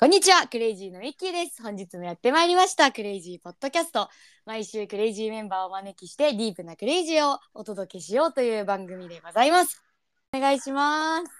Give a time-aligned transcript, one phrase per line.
[0.00, 1.62] こんにちは、クレイジーのミッキーです。
[1.62, 4.08] 本日もやってまいりました、クレイジーポッドキャスト。
[4.46, 9.84] 毎週クレイジーメンバーをお招きして、ディープなクレイジーをお届けしようという番組でございます。
[10.32, 11.30] お願いします。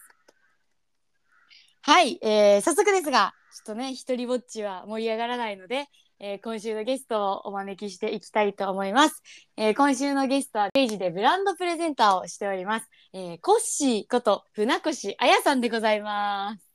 [1.80, 5.86] はい、えー、早速ですが、ちょっとね、一人ぼっちは盛り上がらないので、
[6.18, 9.22] えー今週のゲストをお招きしていきたいと思います。
[9.56, 12.90] えー今週のゲストは、クレイジーでブランドプレゼンターをしております。
[13.14, 16.69] えーコッシーこと船越彩さんでございます。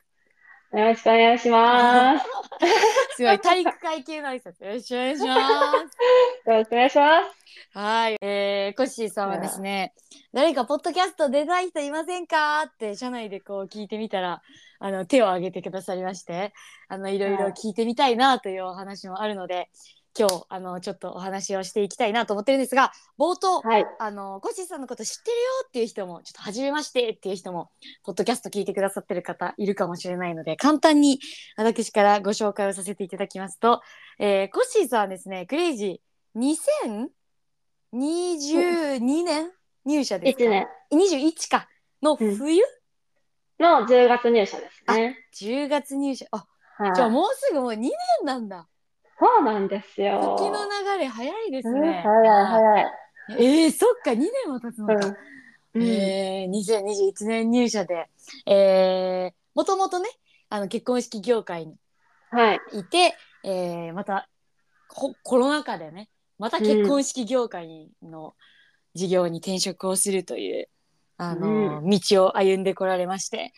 [0.76, 2.26] よろしくお願いします。
[3.16, 6.50] すごい体育会系の挨拶よろしくお願いします。
[6.50, 7.78] よろしくお願いします。
[7.78, 9.94] はい、えー、コッシーさんはですね、
[10.34, 14.42] 誰かポッドキャスト出たい人いませんかって社内でこう聞いてみたら、
[14.80, 16.54] あの手を挙げてくださりまして、
[16.90, 19.70] あのいろいろ聞いてみたいなというお話もあるので、
[20.18, 23.86] 今日あのちょっとお話をしていきたいなと思ってるんですが、冒頭、はい。
[24.00, 27.70] あのコッシーさんのこと知ってるよっていう人も、ちょっと初めましてっていう人も、
[28.04, 31.20] ポッドキャスト聞いてくださってる方いるかもしれないので、簡単に
[31.58, 33.82] 私からご紹介をさせていただきますと、
[34.20, 37.20] えー、コッシーさんはですね、クレイジー
[37.94, 39.52] 2022年
[39.86, 41.68] 入社ですか？1年21か
[42.02, 42.62] の冬、
[43.60, 45.18] の10月入社ですね。
[45.36, 46.26] 10月入社。
[46.32, 46.46] あ、
[46.78, 46.96] はい。
[46.96, 47.92] じゃあもうすぐもう2年
[48.24, 48.68] なんだ。
[49.18, 50.36] そうなんですよ。
[50.38, 52.02] 時の流れ早いですうんね。
[52.04, 52.86] 早い早い。
[53.30, 55.16] えー、そっか、2年も経つのか。
[55.74, 55.84] うん。
[55.84, 58.10] えー、2021年入社で、
[58.46, 60.10] えー、もともとね
[60.50, 61.76] あの結婚式業界に
[62.32, 62.60] はい。
[62.74, 64.30] いて、えー、また
[64.88, 68.36] ココロナ禍でねまた結婚式業界の
[68.94, 70.70] 事業に転職をするという、
[71.18, 73.54] あの道を歩んでこられまして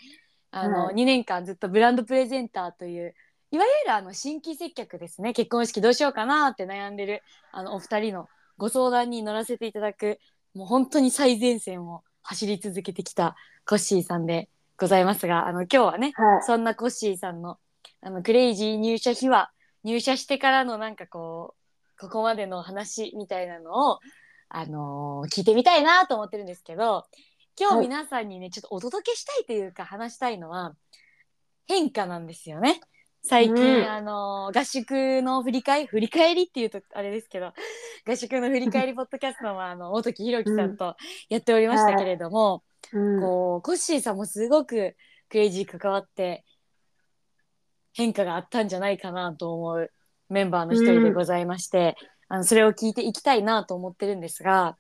[0.52, 3.16] あの、はい2年間ずっとブランドプレゼンターという
[3.52, 10.20] いわゆるあの新規接客ですね結婚式どうしようかなって悩んでるあのお二人のご相談に乗らせていただく
[10.54, 16.44] もう本当に最前線を走り続けてきたコッシーさんでございますがあの今日はねはい。
[16.44, 17.58] そんなコッシーさんの
[18.02, 19.50] あのクレイジー入社秘話
[19.84, 24.00] 入社してからのなんかこうここまでの話みたいなのを、
[24.50, 27.06] あのー聞いてみたいなと思ってるんですけど
[27.60, 30.76] 今日はい皆さんにねちょっとお届けしたいというか話したいのは
[31.66, 32.82] 変化なんですよね。
[33.24, 37.54] 最近、うんあのー合宿の振り返り振り返りっていうとあれですけど
[38.08, 40.96] 合宿の振り返りポッドキャストはあの元木ひろきさんと
[41.30, 42.64] やっておりましたけれども、
[42.94, 43.22] うん。
[43.22, 44.96] こうコッシーさんもすごく
[45.30, 46.46] クレイジー関わって
[47.94, 49.92] 変化があったんじゃないかなと思う
[50.30, 51.96] メンバーの一人でございまして、
[52.30, 54.78] あのそれを聞いていきたいなと思ってるんですが、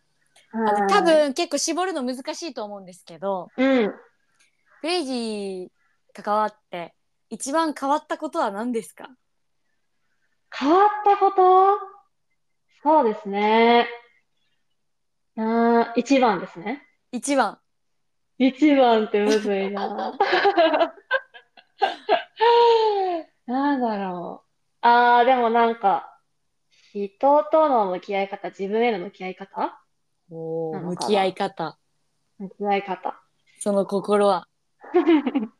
[0.51, 3.93] あの多分結構絞るの難しいと思うんですけどうん。
[4.81, 6.93] クレイジー関わって
[7.29, 9.09] 一番変わったことは何ですか？
[10.57, 11.77] 変わったこと？
[12.83, 13.87] そうですね。
[15.37, 16.83] あー一番ですね。
[17.11, 17.59] 一番
[18.39, 20.13] 一番ってむずいな。
[23.45, 24.47] なんだろう。
[24.81, 26.19] ああ、でもなんか、
[26.93, 29.79] 人との向き合い方、自分への向き合い方？
[30.29, 31.77] お向き合い方
[32.39, 33.19] 向き合い方。
[33.59, 34.47] その心は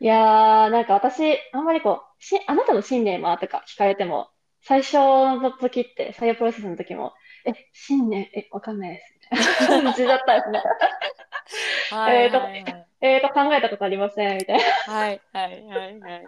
[0.00, 4.28] いやー、なんか私、あんまりこう、し、あなたの信念はとか聞かれても、
[4.62, 7.12] 最初の時って、採用プロセスの時も、
[7.44, 9.14] え、信念、え、わかんないです。
[9.14, 9.38] み
[9.68, 10.62] たいな感じだったですね。
[11.90, 16.26] はいえーとはいはいえーと、考えたことありません、みたいなはいはいはいはい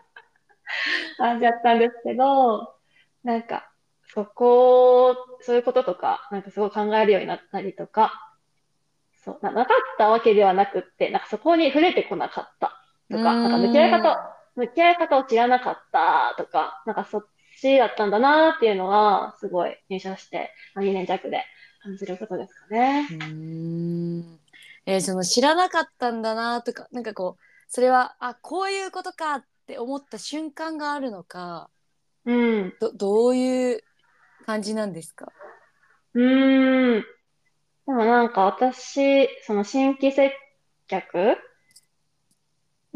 [1.17, 2.75] 感じだったんですけど、
[3.25, 3.71] なんか、
[4.15, 8.13] そこ、そういうこととか、なんかすごい考えるようになったりとか、
[9.25, 12.78] そう、な、なかったわけではなくって、なんかそこに触れてこなかった
[13.11, 14.17] とか、なんか向き合い方、
[14.57, 17.27] 向き合い方を知らなかったとか、なんかそっ
[17.61, 21.45] ちだったんだなっていうのは、すごい入社して、まあ2年弱で
[21.83, 23.09] 感じることですかね。
[23.11, 24.39] うーん
[24.87, 31.71] えーその知らなかったんだなとかなんかこうそれはあこういうことかって思った瞬間があるのか
[32.25, 32.73] うん。
[32.81, 33.85] どどういう
[34.47, 35.33] 感じなんですか？
[36.15, 37.03] うーん。
[37.87, 40.33] でもなんか私、その新規接
[40.89, 41.37] 客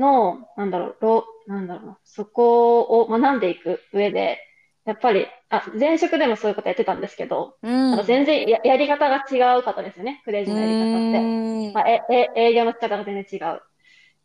[0.02, 4.38] の、なんだろう、ろなんだろうな、そこを学んでいく上で、
[4.84, 11.72] やっぱり、あ、前職でもそういうことやってたんですけど、うん全然や、やり方が違うかったですよね、クレイジーなやり方って。
[11.74, 12.02] まあ、え、
[12.36, 13.62] え、営業の仕方が全然違う。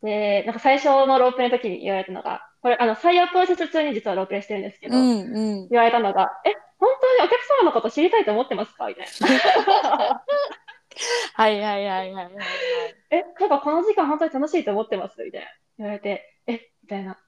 [0.02, 8.86] で、なんか最初のロープレの時に言われたのが、これ、あの、採用プロセス中に実はロープレしてるんですけど、うんうん言われたのが、え、本当にお客様のこと知りたいと思ってますか？
[8.88, 10.22] みたいな。
[11.34, 12.34] はいはいはいはいはいはい
[13.10, 15.22] え、なんかこの時間本当に楽しいと思ってます？
[15.22, 15.46] みたいな。
[15.78, 17.18] 言われて、え、みたいな。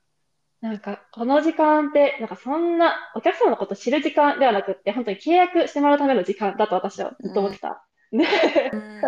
[0.61, 7.87] なんか、この時間って、なんかそんな、お客様のこと知る時間ではなくって、本当に契約してもらうための時間だと私はずっと思ってた。
[8.13, 8.19] で、
[8.73, 9.01] うん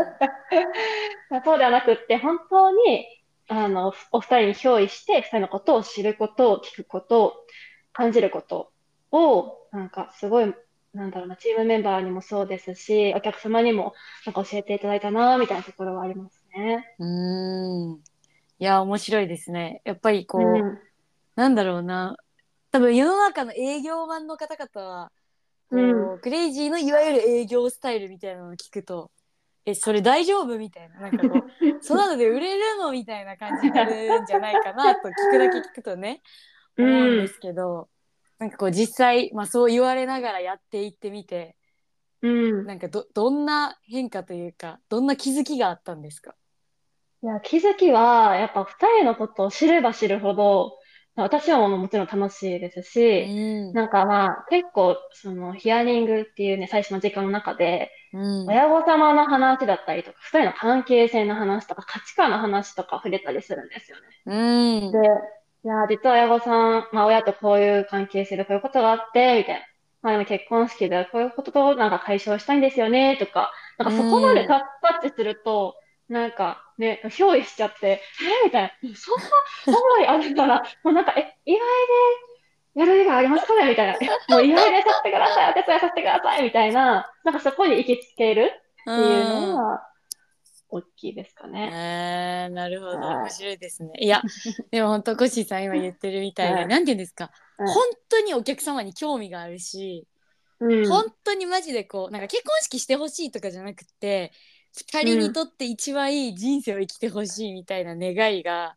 [1.45, 3.07] そうではなくって、本当に、
[3.49, 7.47] あの、お二人に憑依して、二人のことを知ること、聞くこと、
[7.93, 8.73] 感じること
[9.11, 10.55] を、なんかすごい、
[10.95, 13.95] なんだろうな、チームメンバーにもそうですし、お客様にも
[14.27, 16.97] なんか教えていただいたな、みたいなところはありますね。
[16.99, 18.12] うーん。
[18.63, 19.83] いや、面白いですね。
[19.85, 20.79] やっぱりこう、うん。
[21.35, 22.17] なんだろうな。
[22.71, 25.11] 多分世の中の営業マンの方々は、
[25.69, 29.11] こう、うんクレイジーのいわゆる営業スタイルみたいなのを聞くと、
[29.65, 31.01] え、それ大丈夫みたいな。
[31.01, 31.51] なんかこう、
[31.85, 36.23] そんなので売れるのみたいな感じになるんじゃないかなと聞くだけ聞くとね、
[36.77, 37.89] う思うんんですけど、
[38.39, 41.57] なんかこう実際、まあそう言われながらやっていってみて、
[42.23, 42.67] うん。
[42.67, 46.37] なんかど、どんな変化というか、どんな気づきがあったんですか？
[47.23, 50.79] いや、気づきは、やっぱ二人のことを知れば知るほど、
[51.15, 53.73] 私はもちろん楽しいですうし、ん。
[53.73, 58.49] なんかまあ、結構、その、ヒアリングっていうね、最初の時間の中で、うん。
[58.49, 64.03] 親御様の話だったりとか、二人の関係性の話とか、価値観の話とか触れたりするんですよね。
[64.27, 64.93] うん。
[64.93, 64.99] で、
[65.65, 69.61] いや、実は親御さん、まあ親とこういう関係性でこういうことがあって、みたいな。
[70.03, 73.53] まあでも結婚式ではこういうこととなんか解消したいんですよね、とか。
[73.79, 74.67] なんかそこまでタ
[74.99, 75.77] ッチすると、
[76.13, 78.95] なんかね、憑依しちゃって、えーみたいな。
[78.95, 81.61] そんな思いあるなら、もうなんか、え、意外
[82.75, 83.99] でやる以外ありますかねみたいな。
[83.99, 87.11] えもう意外でさせてください、お手伝いさせてください、みたいな。
[87.25, 89.89] なんかそこに行きつけるっていうのは、
[90.69, 91.71] 大きいですかね。
[91.73, 93.93] えー、なるほどはい面白いですね。
[93.99, 94.23] いや
[94.71, 97.77] でも本当コッシーさん今言ってるみたいで、はいなんて言うんですか、はい本
[98.09, 100.07] 当にお客様に興味があるし、
[100.61, 100.89] うん。
[100.89, 104.33] 本当にマジでこうなんか結婚式してほしいとかじゃなくて
[104.75, 108.77] 2人にとって一番いい人生を生きてほしいみたいな願いが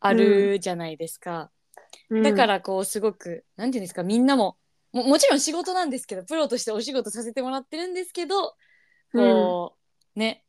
[0.00, 1.50] あるじゃないですか。
[2.10, 2.22] うん。
[2.22, 4.56] だからこうすごくなんて言うんですかみんなも
[4.92, 8.54] ももちろん仕事なんですけどプロとしてお仕事させてもらってるんですけど
[9.12, 9.76] こ
[10.16, 10.42] う、ね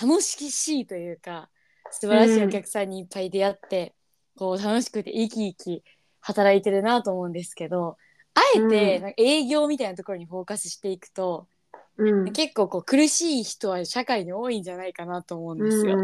[0.00, 1.48] 楽しいというか
[1.90, 3.94] 素晴らしいお客さんにいっぱい出会って、
[4.36, 5.84] こう楽しくて生き生き
[6.20, 7.96] 働いてるなと思うんですけど
[8.34, 9.02] あえてうん。
[9.02, 11.46] なんか営業みたいなところにフォーカスしていくと、
[11.96, 12.32] うん。
[12.32, 15.96] 結構こう苦しい人は社会に多いんじゃないかなと思うんですよ。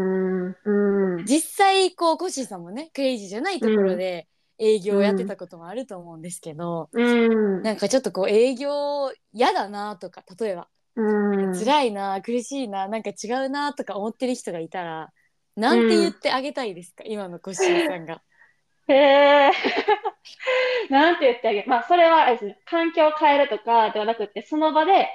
[0.65, 1.15] うん。
[1.17, 1.25] うん。
[1.25, 4.27] 実際こうコッシーさんもねクレイジーじゃないところで
[4.57, 7.63] 営業をやってたこともあると思うんですけど、うん。
[7.63, 11.53] なんかちょっとこう営業嫌だなとか例えばうん。
[11.57, 15.11] 辛いな苦しいななんか違うなとか思ってる人がいたら
[15.55, 18.21] なんて言ってあげたいですか、今のコッシーさんが。
[18.87, 19.51] へえ。
[20.89, 21.69] なんて言ってあげる。
[21.69, 22.27] まあ、それは
[22.65, 25.07] 環境を変えるとかではなくて、その場で、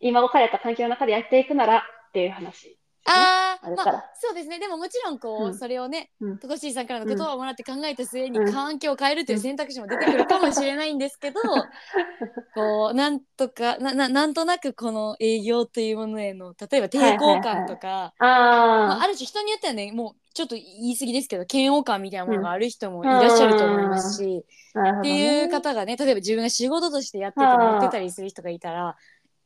[0.00, 1.80] 今置かれた環境の中でやっていくならっ
[2.12, 2.76] ていう話。
[3.06, 4.58] あーまあそうですね。
[4.58, 5.54] でももちろんこう、うん。
[5.58, 6.38] それをねうん。
[6.38, 8.52] コッシーさんからの言葉をもらって考えた末にうん。
[8.52, 11.40] 環境を変えるという選択肢も出てくるかもしれないんですけど、
[12.54, 24.44] こうなんとかなななんとなくこの営業というものへの例えば抵抗感とか、まあ、あある種人によってはねもうちょっと言い過ぎですけど嫌悪感みたいなものがある人もいらっしゃると思いますし、
[24.74, 25.42] あ、なるほどってね。
[25.42, 28.96] いう方がね例えば自分が仕事としてやってて持ってたりする人がいたら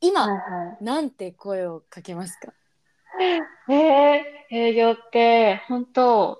[0.07, 2.53] 今、はいはなんて声をかけますか？
[3.71, 6.39] え、営業って、本当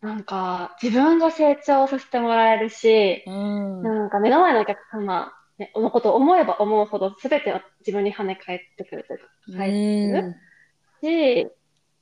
[0.00, 3.82] なんか、自分が成長させてもらえるし、うん。
[3.82, 9.24] なんか目の前のお客様ねのことを思えば思うほど全ては自分に跳ね返ってくるというか、
[9.56, 10.36] 返って
[11.02, 11.46] くる。
[11.46, 11.50] し、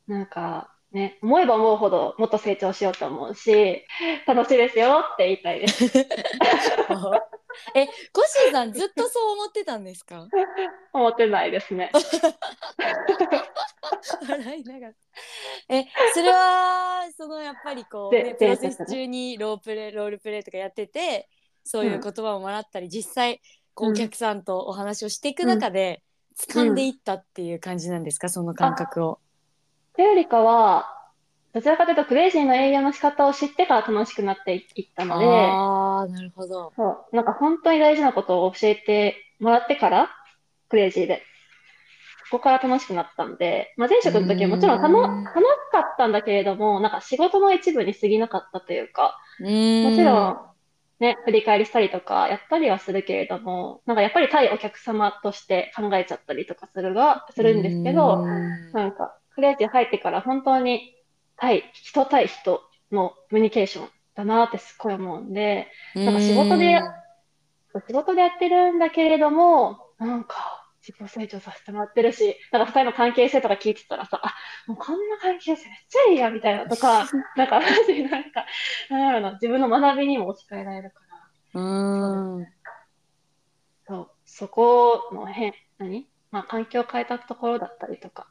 [0.06, 3.84] なんかね、思えば思うほどもっと成長しようと思うし、
[4.26, 5.86] 楽しいですよって言いたいです。
[7.74, 10.26] えコッシーさんずっとそう思ってたんですか？
[10.92, 11.90] 思ってないですね。
[14.28, 14.92] 笑いながら。
[15.68, 21.28] えそれはそのやっぱりこう、でね、プロセスで中にロープレロールプレイとかやってて
[21.64, 23.40] そういう言葉をもらったり、実際
[23.74, 23.94] こううん。
[23.94, 26.02] お客さんとお話をしていく中で、
[26.48, 28.28] 掴んでいったっていう感じなんですか？
[28.28, 29.18] その感覚を。
[29.94, 31.03] というよりかは、
[31.54, 36.72] どちらかというとクレイジーの営業の仕方を知ってから楽しくなっていったので、ああなるほど。
[36.76, 40.10] そう、なんか本当に大事なことを教えてもらってから、
[40.68, 41.22] クレイジーで。
[42.26, 50.38] そこから楽しくなったんで、まあ、前職の時はもちろんたのうん楽しかったんだけれども、なんか仕事の一部に過ぎなかったというか、ももちろん、
[50.98, 58.26] ね、振り返りしたりとか、やったりはするけれども、なんかやっぱり対お客様として考えちゃったりとかするが、するんですけど、
[58.72, 60.94] なんか、クレイジー入ってから本当に
[61.36, 62.60] 対、人対人
[62.92, 66.80] のコミュニケーションだなってすっごい思うんで、なんか仕事で
[67.88, 74.34] 仕事でやってるんだけれども、なんか、自己成長させてもらってるし、なんか二人の関係性とか聞いてたらさ、あ、
[74.66, 77.66] もうこんな関係性めっちゃいいや、みたいなとか、 なんか、な
[78.20, 78.46] んか、
[78.90, 81.00] なんだろうな、自分の学びにも置き換えられるか
[81.54, 82.46] ら、うん。
[83.86, 86.08] そう、そこの変、何？
[86.30, 88.28] まあ、環境を変えたところだったりとか、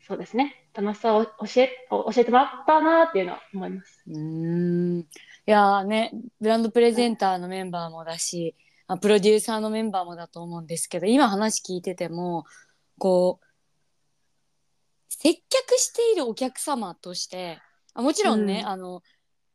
[0.00, 0.61] そうですね。
[0.74, 4.02] 楽しさを教え教えてもらったなっていうのは思います。
[4.06, 5.00] うーん。
[5.00, 5.04] い
[5.46, 8.54] やーねブランドプレゼンターのメンバーもだし、
[8.86, 12.44] あプロデューサーのメンバーもだと思うんですけど今話聞いてても
[12.98, 13.44] こう
[15.08, 15.42] 接客
[15.78, 17.58] しているお客様として
[17.94, 18.68] あもちろんね、うん。
[18.68, 19.02] あの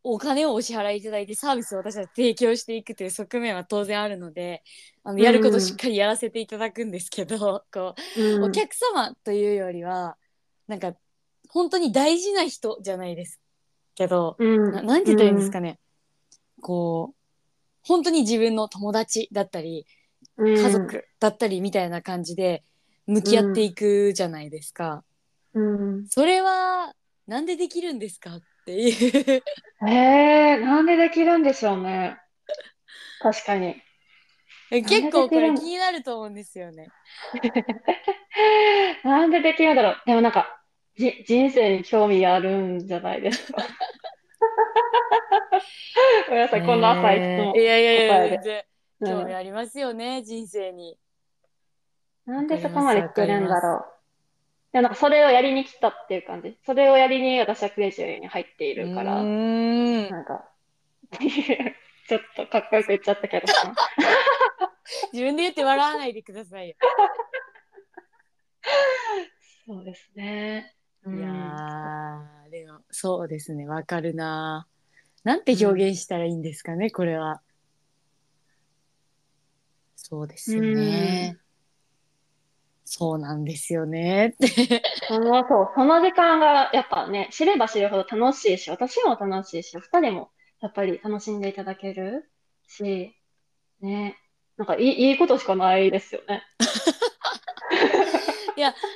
[0.03, 4.63] お金をお支払いいただいてサービスを私たち提供していくという側面は当然あるので
[5.03, 8.43] あのやることをしっかりやらせていただくんですけど、こううん。
[8.43, 10.15] お客様というよりは
[10.67, 10.93] なんか
[11.50, 13.39] 本当に大事な人じゃないです
[13.96, 15.80] けど、うんななんて言ったらいいんですかね、
[16.62, 17.16] こう
[17.84, 19.86] 本当に自分の友達だったり
[20.38, 22.63] うん家族だったりみたいな感じで
[23.06, 25.04] 向き合っていくじゃないですか、
[25.54, 26.94] うんそれは
[27.27, 29.44] なんでできるんですかっていう
[29.88, 32.18] えー、なんでできるんでしょうね。
[33.20, 33.82] 確かに。
[34.70, 36.89] 結構これ気になると思うんですよね。
[39.04, 39.98] なんでできるんだろう。
[40.06, 40.62] でもなんか、
[40.98, 43.62] じ、人生に興味あるんじゃないですか？
[46.27, 47.56] ごめんなさい、こんな浅い質問。
[47.56, 48.63] いやいやいや答えで全然
[49.00, 50.98] うん興味ありますよね、人生に。
[52.25, 53.86] なんでそこまで来てるんだろう。
[54.74, 56.58] でもなんかそれをやりに来たっていう感じ。
[56.66, 60.50] それをやりに私はクレイジーに入っているから、うーんなんか、
[62.08, 63.74] ちょっとかっこよく言っちゃったけどさ。
[65.13, 66.75] 自分で言って笑わないでくださいよ。
[69.66, 70.76] そうですね。
[71.16, 74.68] いやーでもそうですねわかるな。
[75.24, 77.42] なんて表現したらいいんですかね、これは。
[79.96, 81.38] そうですよね、
[82.90, 84.28] そうなんですよね。
[84.28, 92.32] っ てその、そう、その時間がやっぱね、知れば知るほど楽しいし、私も楽しいし、二人もやっぱり楽しんでいただける
[92.66, 93.14] し、
[93.82, 94.18] ね、
[94.56, 96.44] なんかいい、いいことしかないですよね。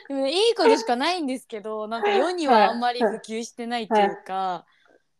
[0.07, 4.65] でもいいことしかないんですけどなんか世にはあんまり普及してないというか、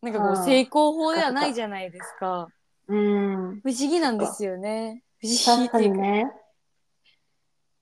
[0.01, 2.47] なんかこうはい成功法ではないじゃないですか。
[2.87, 3.61] うん。
[3.61, 5.03] 不思議なんですよね。
[5.21, 5.95] 不思議っていうか。
[5.95, 6.31] にね。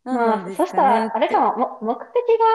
[0.03, 2.45] 何まあ、そしたら、あれかも、も目的が、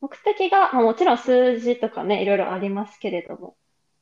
[0.00, 3.56] 目的が、まあ、もちろん数字とかね、いろいろありますけれども、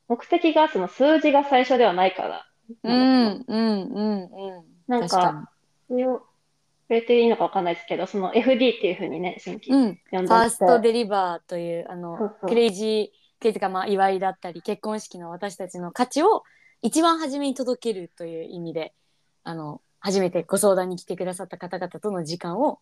[0.07, 2.45] 目的がその数字が最初ではないから。
[2.83, 4.65] うんうんうんうん。
[4.87, 5.51] なん確かか、
[5.89, 6.27] そ
[6.89, 10.91] れていいのかわかんないですけど、その FD っていうふうにね、新規にうん呼んでファーストで。
[10.91, 16.43] デリバーというあのそうそうクレイジークレイジーかまあ祝いだったり結婚式の私たちの価値を
[16.81, 18.93] 一番初めに届けるという意味で
[19.43, 22.79] あの初めてご相談に来てくださった方々との時間を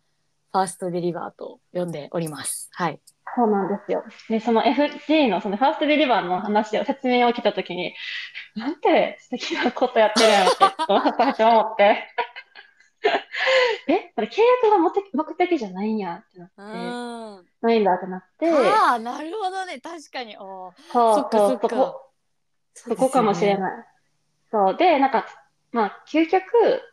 [0.51, 2.69] first deliver と呼んでおります。
[2.71, 3.00] はい。
[3.35, 4.05] そうなんですよ。
[4.29, 7.93] で、その FD のそのファーストデリバーの話を説明を聞いたときに、
[8.55, 12.07] なんて素敵なことやってるんやろって、最初思って。
[13.88, 17.45] え、これ契約が目的じゃないんやってなって、うん。
[17.62, 21.69] ないんだってなって、ああなるほどね確かにおーそうそっかそうそっか
[22.75, 23.57] そこ、かもしれい。
[23.57, 23.85] ない。
[24.51, 24.77] そう。
[24.77, 25.25] で、なんか、
[25.71, 26.43] まあ、究極、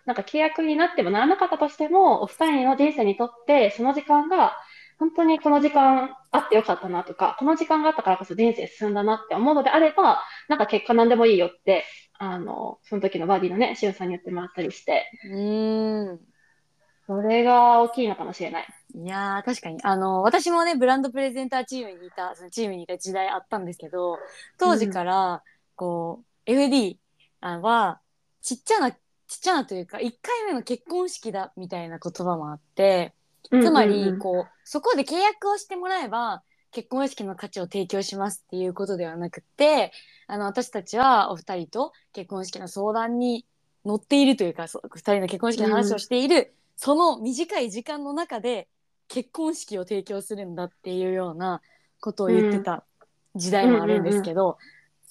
[0.06, 4.56] なんか契約になってもならなかったとしても、お二人の人生にとって、その時間が、
[4.98, 11.84] 本当にこの時間あってよかったなとか、この時間があったからこそ人生進んだなって思うのであれば、なんか結果なんでもいいよって、
[12.24, 16.20] あの、その時のバディのね、しゅんさんに言ってもらったりして、うん。
[17.08, 18.66] それが大きいのかもしれない。
[18.94, 24.18] いやー確かにあの私もねブランドプレゼンターチームにいたそのチームにいた時代あったんですけど
[24.58, 25.42] 当時から
[25.76, 26.98] こう、FD
[27.40, 28.00] は
[28.42, 28.98] ちっちゃなちっ
[29.40, 33.14] ちゃなというか1回目の結婚式だみたいな言葉もあって
[33.50, 39.92] つまりうんうんうんこうそこで契約をしてもらえば結婚式の価値を提供しますっていうことではなくて
[40.26, 43.46] あの私たちはお二人と結婚式の相談に
[43.84, 48.68] 乗っているというかそう二人の結婚式の話をしている、その短い時間の中で
[49.08, 51.60] 結婚式を提供するんだっていうような
[52.00, 52.84] ことを言ってた
[53.34, 54.58] 時代もあるんですけど、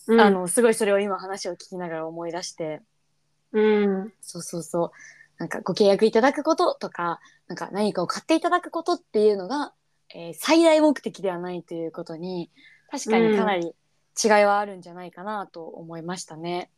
[0.07, 0.19] うん。
[0.19, 2.81] あのすごいそれを今話を聞きながら思い出して。
[3.51, 3.61] う
[4.05, 4.13] ん。
[4.21, 4.91] そうそうそう。
[5.37, 9.73] なんかご契約いただくこととかなんか何かを買っていただくことっていうのが、
[10.15, 12.51] えー最大目的ではないということに
[12.89, 13.73] 確かにかなり
[14.23, 16.69] 違いはあるんじゃないかなと思いましたね。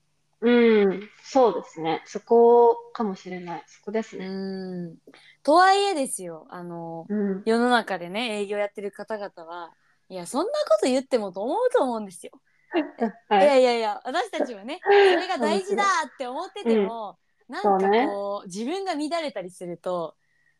[0.41, 1.09] うん。
[1.23, 2.01] そうですね。
[2.05, 3.63] そこかもしれない。
[3.67, 4.29] そこですうね。
[4.93, 4.97] ん
[5.41, 7.43] とはいえですよあのうん。
[7.45, 9.73] 世の中でね営業やってる方々は
[10.09, 12.31] いやそんなこと言ってもと思うと思うんですよ。
[13.29, 13.47] はいい。
[13.47, 20.15] やいやいや私たちはね それが大事だって思ってても、なんかそうねこう自分が乱れたりすると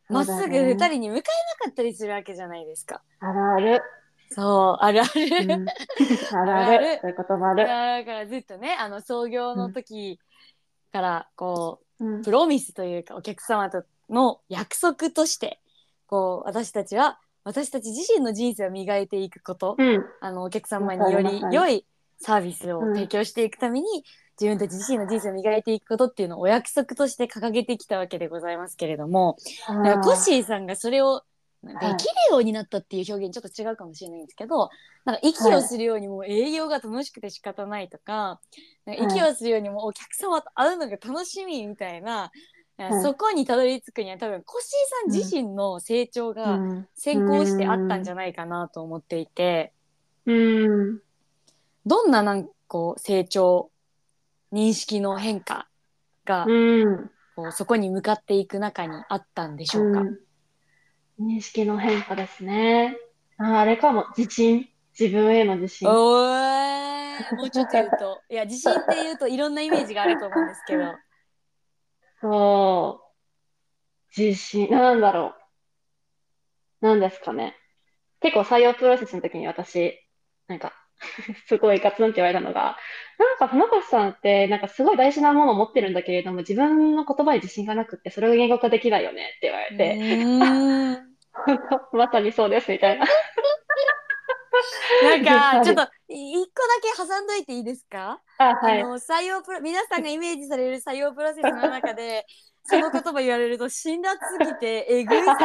[0.10, 3.02] まっすぐ二人に向かえなかったりするわけじゃないですか。
[3.20, 3.82] あるある。
[4.30, 5.54] そうあるある。
[5.54, 5.70] うん、
[6.36, 7.00] あるああるる。
[7.02, 7.66] そういうこともある。
[7.66, 10.20] だからずっとねあの創業の時
[10.92, 15.60] からこううんプロミスというかお客様との約束として
[16.08, 20.06] こう私たちは私たち自身の人生を磨いていくこと、うん。
[20.22, 21.86] あのお客様により良い
[22.18, 24.06] サービスを提供していくために、
[24.40, 29.38] 自分たち自身の人生を磨いていくことっていうのをお約束として掲げてきたわけでございますけれども、
[29.84, 31.24] だからコッシーさんがそれを
[31.64, 31.88] できる
[32.32, 34.70] ようになったっていう表現ちょっと違うかもしれないんですけど
[35.06, 38.42] なんか息をするようにもう営業が楽しくて仕方ないとか
[38.86, 42.32] なんか息をするようにもうお客様と会うのが楽しみみたいな、
[42.78, 43.04] はい。
[43.04, 49.72] そこにたどり着くには多分コッシーさん自身の成長うがん先行してあったんじゃないかなと思っていて、
[50.26, 51.00] うん。
[51.86, 53.70] どんななんかこう成長
[54.54, 55.68] 認識の変化
[56.24, 57.12] がうん。
[57.36, 60.02] こうそこに向かっていく中にあったんでしょうか？
[60.02, 60.20] うん
[61.20, 62.98] 認識の変化ですね。
[63.38, 64.68] ああれかも、自信。
[65.00, 65.88] 自分への自信。
[65.88, 70.84] もうちょっと言うといや自信って言うといろんなイメージがあると思うんですけど
[72.22, 73.02] そ
[74.16, 74.20] う。
[74.20, 75.34] 自信、なんだろ
[76.82, 76.86] う。
[76.86, 77.56] なんですかね。
[78.22, 80.00] 結構採用プロセスの時に私、
[80.48, 80.74] なんか、
[81.48, 82.78] すごいガツンって言われたのが、
[83.18, 91.04] なんか船越さんって、なんかすごい大事なものを持ってるんだけれども、自分の言葉に自信がなくって、それを言語化できないよねって言われうて、
[91.94, 93.06] まさにそうですみたいな。
[95.04, 98.82] なんかはいちょっとい一個だけ挟んどいていいですか、あ、はい。
[98.82, 102.26] あの採用プロ皆さんがイメージされる採用プロセスの中で
[102.66, 105.36] その言葉言われると辛辣すぎてえぐい採用面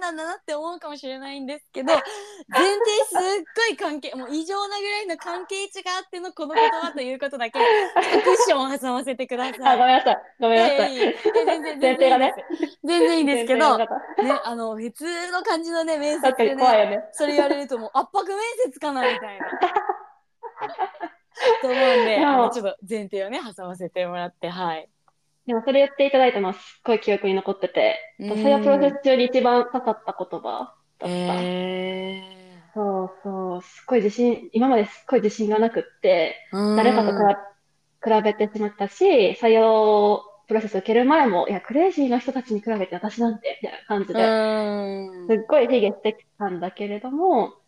[0.00, 2.04] なんだなって思うかもしれないんですけど前提
[3.08, 3.18] すっ
[3.56, 7.62] ごい関係もう異常なぐらいの関係値があってのこの言葉ということだけクッ
[8.46, 9.78] ションを挟ませてくだあ、さい。
[9.78, 10.18] ごめんなさい。
[10.38, 10.78] ごめんなさい。
[10.78, 12.36] ええいいえ全然全然いいです
[12.84, 13.86] 全然いいんですけどね
[14.44, 17.02] あの普通の感じのね面接でねね。
[17.12, 19.46] それ言われるともう圧迫面接かなみたいな。
[21.62, 24.88] と思うんでちょっと前提をね挟ませてもらってはい。
[25.50, 28.30] でもそれ言っていただいたのはすっごい記憶に残ってて、うん。
[28.30, 31.34] 採用プロセス中に一番刺さった言葉だった。
[31.34, 32.22] え
[32.72, 45.28] そうそう、すっごい自信、今まですっごい自信がなくって、ー、誰かと比べ比べてしまったし、採用プロセスを受ける前も、いや、クレイジーな人たちに比べて私なんて、みたいな感じうで、ん。
[45.28, 47.59] すっごい卑下してきたんだけれども、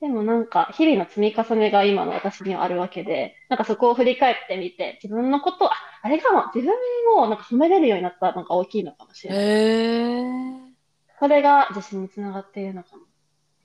[0.00, 6.74] でもなんか、日々の積み重ねが今の私にはあるわけで、なんかそこを振り返ってみて、自分のこと、あ、あれかも、自分
[7.16, 10.74] をなんか褒めれるようになったのが大きいのかもしれない。
[11.18, 13.02] それが自信につながっているのかも。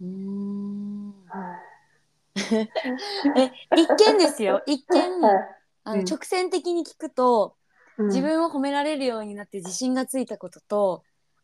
[0.01, 1.13] うん。
[1.29, 1.57] は
[2.35, 4.61] え一見ですよ。
[4.65, 5.01] 一見
[5.85, 6.05] あのうん。
[6.05, 7.55] 直線的に聞くと、
[7.97, 8.01] い。
[8.03, 11.03] 自分を褒められるようになって自信がついたことと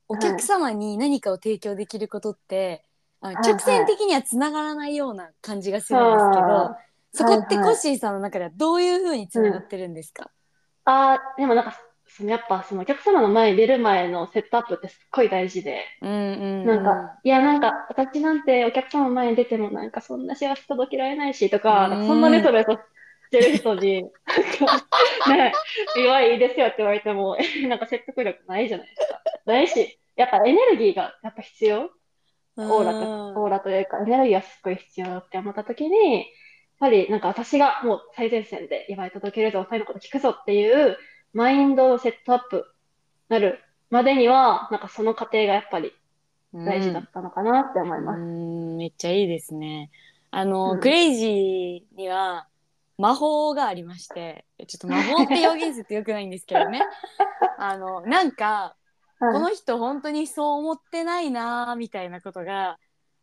[0.10, 2.84] お客様に何かを提供できることって、
[3.22, 6.78] あの直線的にはつながらないような感じがするんですけど、は
[7.14, 10.32] そこってコッシーさんの中ではどういうふうにつながってるんですか、
[10.86, 11.76] あー、でもなんか、
[12.08, 16.16] そのやっぱそのお客様の前に出る前のセットアップってすっごい大事で、うん、う
[16.64, 22.02] んなんか、いやなんか、私なんてお客様の前に出てもなんかそんな幸せ届けられないしとか、うん。
[22.02, 22.80] かそんなベソベソし
[23.30, 24.04] てる人に、
[25.30, 25.54] ね、
[25.96, 29.22] 弱いですよって言われても、えなんか説得力ないじゃないですか。
[29.46, 31.90] ないし、やっぱエネルギーがやっぱ必要
[32.58, 36.26] オーラと、オーラというか、エネルギーがすっごい必要って思った時に、やっ
[36.80, 40.98] ぱりなんか私がもう最前線で祝い届けるぞ、二人のこと聞くぞっていう
[41.34, 42.66] マインドのセットアップ
[43.30, 43.60] なる
[43.90, 45.94] までには、なんかその過程がやっぱり
[46.54, 48.20] うん大事だったのかなって思います。
[48.20, 49.90] うんめっちゃいいですね。
[50.32, 52.48] あの、うんクレイジーには
[52.98, 56.82] 魔法がありましてちょっと魔法って表現するとよくないんですけどね
[57.58, 58.76] あのなんか
[59.34, 62.78] この人本当にそう思ってないなーみたいなことが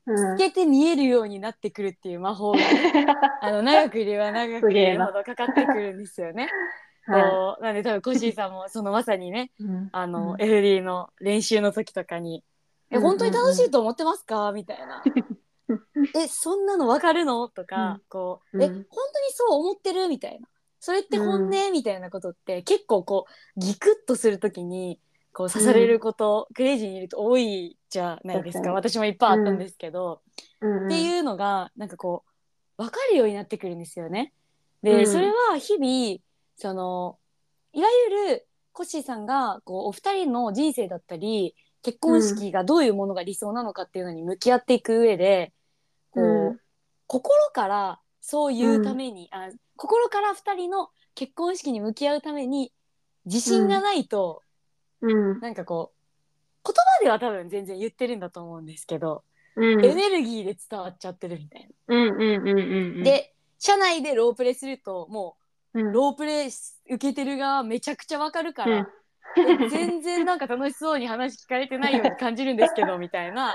[0.06, 0.16] うん。
[0.16, 2.52] 透けて見えるようになってくるっていう魔法。
[2.52, 3.06] が ね
[3.42, 6.48] あの長くいれば長くいるほどかかってくるんですよね。
[7.06, 7.62] はい。
[7.62, 9.88] なんで多分コッシーさんもそのまさにね うん。
[9.92, 12.44] あの、うん FD の練習の時とかに
[12.90, 13.02] 「えうん。
[13.02, 15.02] 本当に楽しいと思ってますか?」みたいな
[16.14, 18.62] 「えそんなの分かるの?」とか、こう「うん。
[18.62, 18.86] え本当に
[19.32, 20.48] そう思ってる?」みたいな
[20.80, 25.00] 「それって本音?」みたいなことって結構こうギクッとする時に
[25.32, 28.72] こう刺されること、クレイジーにいると多いじゃないですか。
[28.72, 30.22] 私もいっぱいあったんですけど、
[30.60, 30.86] うん。
[30.86, 32.24] っていうのがなんかこ
[32.78, 34.32] う分かるようになってくるんですよね。
[34.82, 35.06] で、うん。
[35.06, 36.20] それは日々
[36.56, 37.18] その
[37.72, 45.52] いわゆるコッシーさんがこうお二人の人生だったり結婚式がどういうものが理想なのかっていうのに向き合っていく上で
[46.10, 46.60] こう、うん。
[47.06, 52.72] 心からそういうために、あ心から二人の結婚式に向き合うために
[53.24, 54.42] 自信がないと、
[55.00, 55.98] うんなんかこう
[56.66, 59.24] 言葉では多分全然言ってるんだと思うんですけど、
[59.56, 61.94] うんエネルギーで伝わっちゃってるみたいな。
[61.94, 65.36] うんうんうんうんで社内でロープレするとも
[65.74, 68.88] うロープレ受けてる側めちゃくちゃわかるから、
[69.70, 73.54] 全然なんか楽しそうに話聞かれてないように感じるんですけどみたいな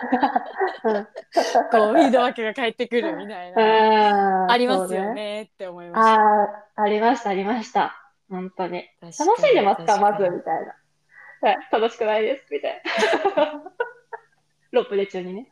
[0.84, 1.08] うん
[1.71, 6.21] こうフィードバックが返ってくるみたいなあーありますよねって思いました。
[6.21, 8.12] ああ、ありました、ありました。
[8.29, 8.86] 本当に。
[9.01, 10.75] 楽しんでますか、まず、みたいな。
[11.43, 12.82] はい、楽しくないです、みたい
[13.36, 13.63] な。
[14.71, 15.51] ロープで中にね。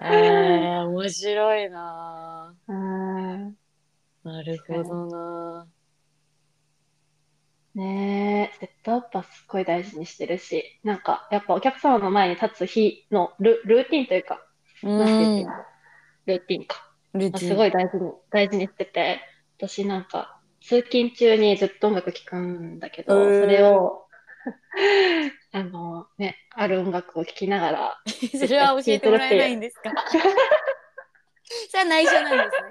[0.00, 3.56] えー、面白いなうん。
[4.24, 5.68] あなるほどな
[7.74, 14.42] ねえ、セットアップはすっごい大事にしてるし、なんか、やっぱお客様の前に立つ日のル、ルーティンというか、
[14.82, 15.44] うなん
[16.26, 16.90] ルーティンか。
[17.12, 19.20] ルーティンすごい大事に、大事にしてて、
[19.58, 24.07] 私なんか、通勤中にずっと音楽聴くんだけど、それを、
[25.52, 29.90] あのね、ある音楽を聴きながら、 それは教えてもらえないんですか？
[31.70, 32.68] それは内緒なんですね。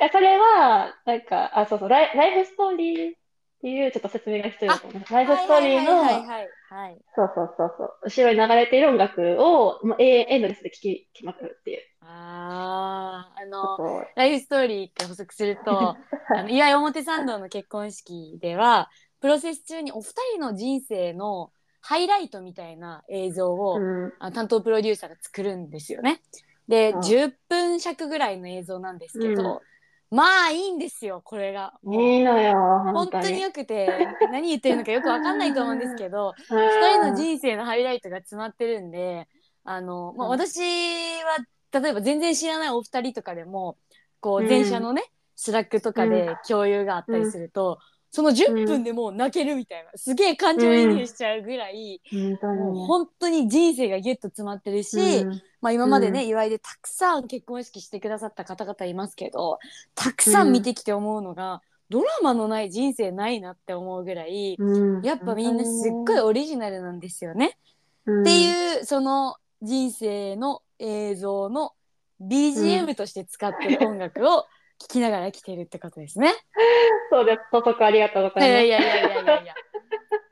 [0.00, 3.18] いや、それは、なんか、あ、そうそう、ライライフストーリーっ
[3.60, 5.12] ていう、ちょっと説明が必要だと思う。
[5.12, 11.82] ライフストーリーの、はいはいはいはいはいそうそうそうそう、後ろに流れている音楽を、もう永遠エンドレスで聴き、聴きまくるっていう。
[12.00, 15.96] あーあのライフストーリーって補足すると
[16.36, 18.90] あの岩井表参道の結婚式では
[19.24, 26.20] プロセス中にお二人の人生のハイライトみたいな映像を、うん、あ担当プロデューサーが作るんですよね。
[26.68, 26.98] で、うん。
[26.98, 29.62] 10分尺ぐらいの映像なんですけど、
[30.10, 31.72] まあいいんですよこれが。
[31.90, 32.52] いいのよ、
[32.92, 33.32] 本当に。
[33.32, 33.88] によくて
[34.30, 36.58] 何言ってるのかよくわかんないと思うんですけど うん。
[36.58, 39.26] 二人の人生のハイライトが詰まってるんで
[39.64, 40.38] あの、まあ、うん。
[40.38, 41.38] 私は
[41.80, 43.78] 例えば全然知らないお二人とかでも
[44.20, 44.48] こううん。
[44.48, 45.02] 電車のね、
[45.34, 47.78] スラックとかで共有があったりすると、
[48.14, 52.58] その10分でもう泣けるみたいなすげえ感情移入しちゃうぐらい、本当に。
[52.58, 52.62] ね。
[52.62, 55.42] もう本当に人生がギュッと詰まってるし、うん。
[55.60, 56.28] まあ、今までね、うん。
[56.28, 59.58] 祝いでたくさん結婚式してくださった方々いますけど
[59.96, 65.02] たくさん見てきて思うのが、ドラマのない人生ないなって思うぐらい、うん。
[65.02, 67.58] やっぱみんなすっごいオリジナルなんですよね。
[68.06, 68.22] うん。
[68.22, 71.72] っていうその人生の映像の
[72.20, 74.46] BGM として使ってる音楽を
[74.84, 76.34] 聴きながら来てるってことですね。
[77.10, 77.40] そうです。
[77.50, 79.54] 補足ありがとうごいやざいいやいやいやいやいや。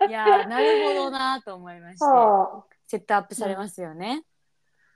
[0.08, 2.14] いやなるほどなと思いましてます。
[2.14, 2.74] そう。
[2.86, 4.24] セットアップされますよね。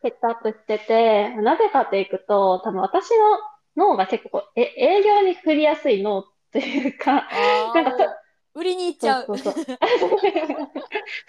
[0.02, 3.38] セットアップしてて、なぜかっていくと、多分私の
[3.76, 8.18] 脳が結構え営業に振りやすい脳というか、あなんか
[8.54, 9.26] 売りに行っちゃう。
[9.26, 9.64] そうそうそう。
[9.66, 9.76] そう、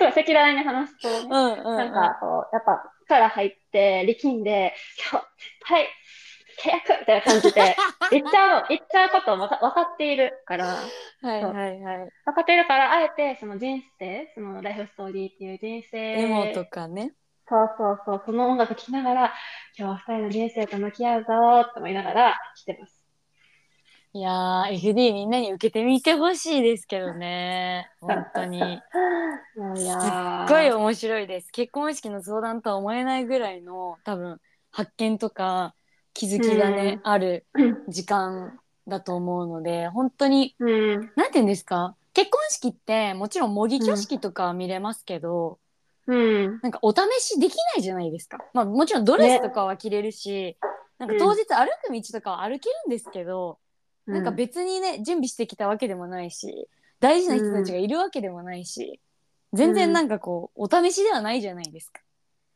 [0.07, 1.77] 赤裸々に話すとね、うんうんうん。
[1.77, 4.73] なんかこう、やっぱ力入って力んで、
[5.11, 5.87] 今日絶対
[6.57, 7.75] 契約みたいな感じで
[8.11, 10.81] 言っちゃうの、言っちゃうことも分か分かっているから、は
[11.23, 12.09] いはいはい。
[12.25, 17.13] 分かっているから、あえてその人生、そのライフストーリーっていう人生、エモとかね。
[17.49, 19.33] そうそうそう、その音楽聴きながら、
[19.77, 23.07] 今日は二人の人生と向き合うぞーって思いながら来てます。
[24.13, 27.91] いやー FD みんなに受けてみてほしいですけどね。
[28.01, 28.59] 本当に。
[28.59, 31.51] すっーごい面白いです。
[31.51, 34.41] 結婚式の相談とは思えないぐらいの多分
[34.71, 35.75] 発見とか
[36.17, 37.45] 気づきがね、ある
[37.87, 41.11] 時間だと思うので 本当にうん。
[41.15, 41.95] なんて言うんですか？
[42.13, 45.59] 結婚式ってもちろん模擬挙式とかは見れますけど、
[46.07, 46.59] うん。
[46.61, 48.39] なんかお試しできないじゃないですか。
[48.53, 50.57] まあもちろんドレスとかは着れるし、
[50.97, 53.59] なんか当日歩く道とかは歩けるんですけど、
[54.07, 56.67] なんか別にね準備してきたわけでもないし
[56.99, 58.99] 大事な人たちがいるわけでもないし、
[59.53, 62.01] 全然なんかこうお試しではないじゃないですか。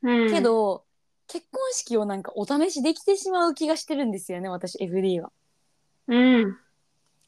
[0.03, 0.85] うん、けど
[1.31, 5.31] 結婚式をなんかお試しできてしまう気がしてるんですよね私 FD は。
[6.07, 6.57] うん。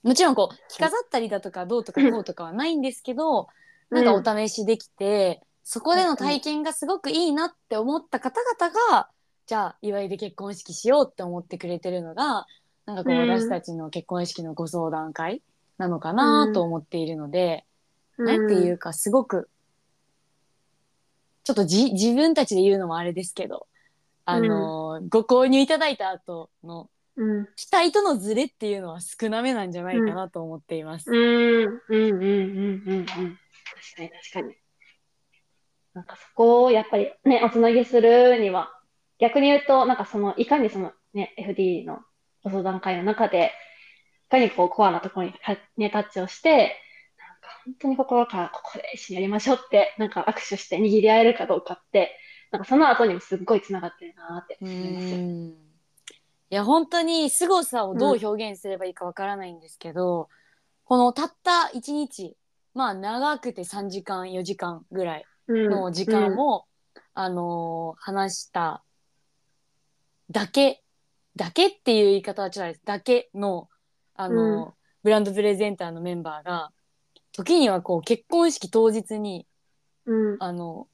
[0.03, 3.47] もちろんこう着飾ったりだとかどうとかこうとかはないんですけど、
[3.89, 9.09] なんかお試しできて、そこでの体験がすごくいいなって思った方々が
[9.45, 12.45] じゃあ祝いで結婚式しようって思ってくれてるのが
[12.85, 15.41] なんかこううん私たちの結婚式のご相談会
[15.77, 17.65] なのかなと思っているので、
[18.17, 19.49] うん、なんていうかすごく
[21.45, 23.67] ちょっとじ自分たちで言うのもあれですけど、
[24.25, 27.47] あのーご購入いただいた後のうん。
[27.55, 31.11] 期待とのズレっていうのは少なめなんじゃないかなと思っています。
[31.11, 31.63] うん。
[31.65, 31.81] うん。
[31.89, 32.21] うん。
[32.21, 32.83] うん。
[32.85, 32.91] うん。
[32.91, 33.05] うん。
[33.05, 34.55] 確かに、確かに。
[35.93, 38.71] なんかそこをやっぱりね、おつなぎするには、
[39.19, 41.99] 逆に言うと、なんかその、いかにそのね、FD の
[42.43, 43.51] ご相談会の中で、
[44.27, 46.77] いかにこうコアなところにタ,、ね、タッチをして、
[47.19, 52.17] なんか本当に心からここで一緒にやりましょうって、なんか握手して握り合えるかどうかって、
[52.53, 55.15] なんかその後にもすっごいつながってるなってう思います。
[55.15, 60.29] んいや本当に凄さをどう表現すればいいかわからないんですけど、
[60.85, 62.37] このたった1日
[62.75, 65.69] まあ長くて3時間4時間ぐらいうん。
[65.71, 66.65] の時間を、
[67.15, 68.83] あのー話した
[70.29, 70.83] だけ
[71.35, 72.85] だけっていう言い方はちょっとあれです。
[72.85, 73.67] だけの、
[74.13, 76.71] あのーブランドプレゼンターのメンバーが
[77.33, 79.47] 時にはこう結婚式当日に
[80.05, 80.37] うん。
[80.39, 80.87] あの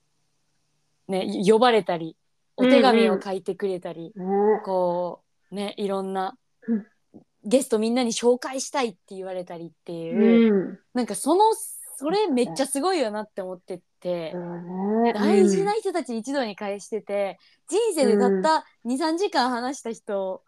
[1.10, 2.16] ね呼ばれたり
[2.56, 4.26] お手紙を書いてくれたり、ね。
[4.64, 6.86] こうねいろんなうん。
[7.46, 10.80] ゲストみんなに紹介したいって言われたりっていう、うん。
[10.94, 11.44] なんかその
[11.96, 15.14] それめっちゃすごいよなって思ってて、そうね。
[15.14, 20.44] 大事な人たち一堂に会してて人生でたった23時間話した人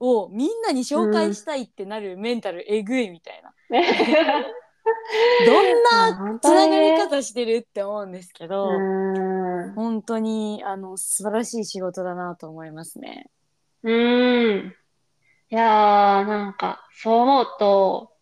[0.00, 4.46] をみんなに紹介したいってなるメンタルえぐいみたいな、ね
[5.46, 9.72] どんな本つながり方してるって思うんですけど、うん。
[9.74, 13.30] 本当にあの素晴らしい仕事だなと思いますね。
[13.82, 14.74] うん。
[15.50, 18.12] いやー、なんか、そう思うと、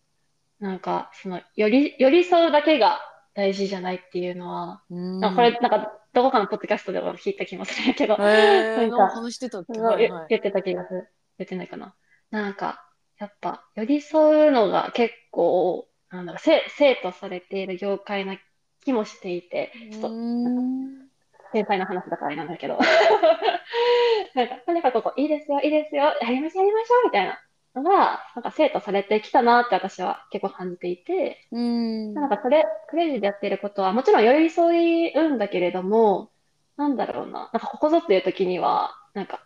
[0.58, 2.98] なんか、その、より、寄り添うだけが
[3.34, 11.08] 大事じゃないっていうのは、うんなんかこれ、なんか、どこかのポッドキャストでも聞いた気もするけど、なんか話してたっけ、言はいはい言ってた気がする。
[11.38, 11.94] 言ってないかな。
[12.30, 12.84] なんか、
[13.18, 18.36] やっぱ、寄り添うのが結構、なんだろう、せ生とされている業界な
[18.84, 21.10] 気もしていて、ちょっと、うん
[21.52, 22.78] 繊細な話だからなんだけど。
[24.34, 27.40] なんか、とにかくこう、いいですよ、いいですよ、やりましょう、やりましょう、みたいな
[27.74, 32.14] のが、なんか生徒されてきたなって私は結構感じていて、うん。
[32.14, 36.30] なんかそれ、クレイジーでやっていることは、もちろん寄り添うんだけれども、
[36.76, 39.44] なんだろうな、なんかここぞっていう時には、なんか、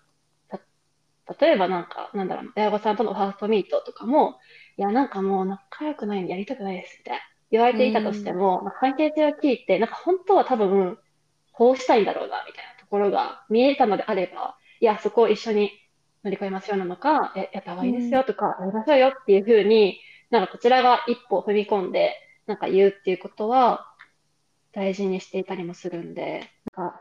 [0.48, 0.60] た
[1.40, 4.38] 例えばなんか、なんだろうな、親御さんとのファーストミートとかも、
[4.76, 7.20] いや、なんかもう仲良くないんでやりたくないです、みたいな。
[7.50, 10.98] 言われていたとしても、まあ関係性を聞いて、なんか本当は多分、
[11.52, 15.70] こうしたいんだろうな、みたいなところが見えたのであれば、いや、そこを一緒に
[16.24, 23.94] 乗り越えましょうなのか、え、やった方がいいですよとか、やりましょうよっていうふうに、なんかこちらが一歩踏み込んで、なんか言うっていうことは
[24.72, 27.00] 大事にしていたりもするんで、なんか、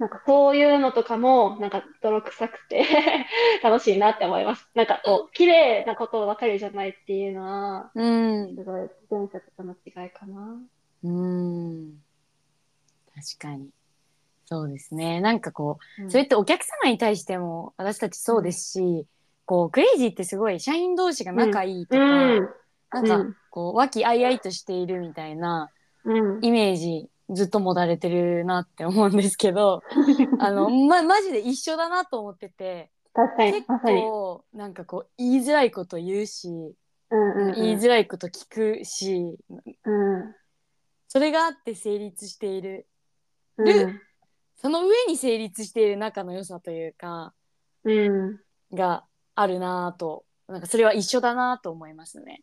[0.00, 2.86] なんかそういうのとかも、なんか泥臭くて
[3.62, 4.66] 楽しいなって思います。
[4.74, 8.56] なんかこう、綺麗なことばかりじゃないっていうのは、うん。
[8.56, 10.58] すごいとの違いかな。
[11.04, 12.02] うん。
[13.14, 13.68] 確かに。
[14.46, 15.20] そうですね。
[15.20, 16.10] なんかこう、うん。
[16.10, 19.06] それってお客様に対しても私たちそうですし、
[19.44, 22.48] こうクレイジーってすごい社員同士が仲いいとか、うん、
[22.90, 25.70] なんかうんこう和気あいあいとしているみたいな
[26.04, 29.82] うん、イメージずっと持たれてるなって思うんですけど
[30.38, 33.66] あのまマジで一緒だなと思ってて確かに、結。
[33.66, 39.36] 構なんかこう言いづらいこと言うし、うんうんうん言いづらいこと聞くし
[39.84, 40.34] うん
[41.08, 42.86] それがあって成立している
[43.56, 44.00] うん
[44.56, 47.34] その上に成立している仲の良さというか
[47.84, 48.40] うん
[48.72, 52.42] があるなぁとなんかそれは一緒だなと思いますね。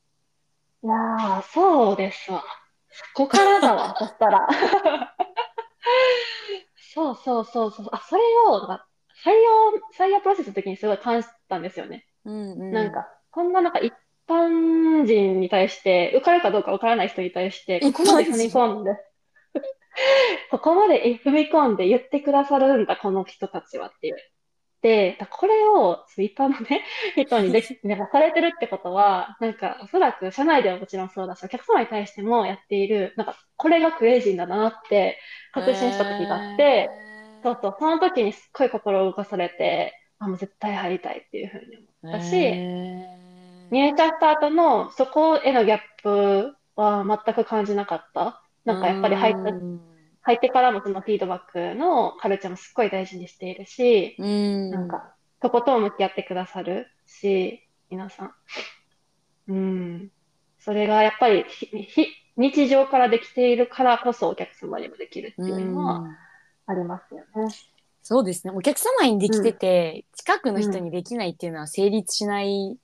[0.84, 2.44] いやー、そうですわ。
[2.90, 4.48] そこからだわ、 そしたら。
[6.94, 7.90] そうそうそうそう。
[7.92, 8.60] あ、それを、
[9.24, 12.08] 採用、採用プロセスの時にすごい感じたんですよね。
[12.26, 13.94] うんうん、なんか、こんななんか一
[14.28, 18.98] 般人に対して、受かるかどうか受からない人に対して、ここまで踏み込んで、
[20.52, 24.18] ここまで踏み込んで言ってくださるんだ、この人たちはっていう。
[24.82, 26.84] で、だこれを一般のね、
[27.18, 35.20] 人にでき、なんかされてるってことは、なんかおそらく社内ではもちろんそうだし、お客様に対してもやっている、なんかこれがクレイジーだなって
[35.52, 36.90] 確信した時があって、
[37.44, 41.86] そうそう、その時にすっごい心を動かされて、あ、もう絶対入りたいっていうふうに思
[42.18, 43.28] ったし、へー。
[43.72, 48.44] 入社した後のそこへのギャップは全く感じなかった。
[48.66, 49.52] なんかやっぱり入った、
[50.28, 58.34] うん入ってからもそのフィードバックのカルチャーもすっごい大事にしているし、うんなんか、とことん向き合ってくださるし、皆さん。
[59.48, 60.12] うん。
[60.60, 66.16] それがやっぱりひひ日常からできているからこそお客様にもできるっていうのはうん
[66.68, 67.56] ありますよね。
[68.04, 72.78] そうですねお客様にできてて、近くの人にできないっていうのは成立しない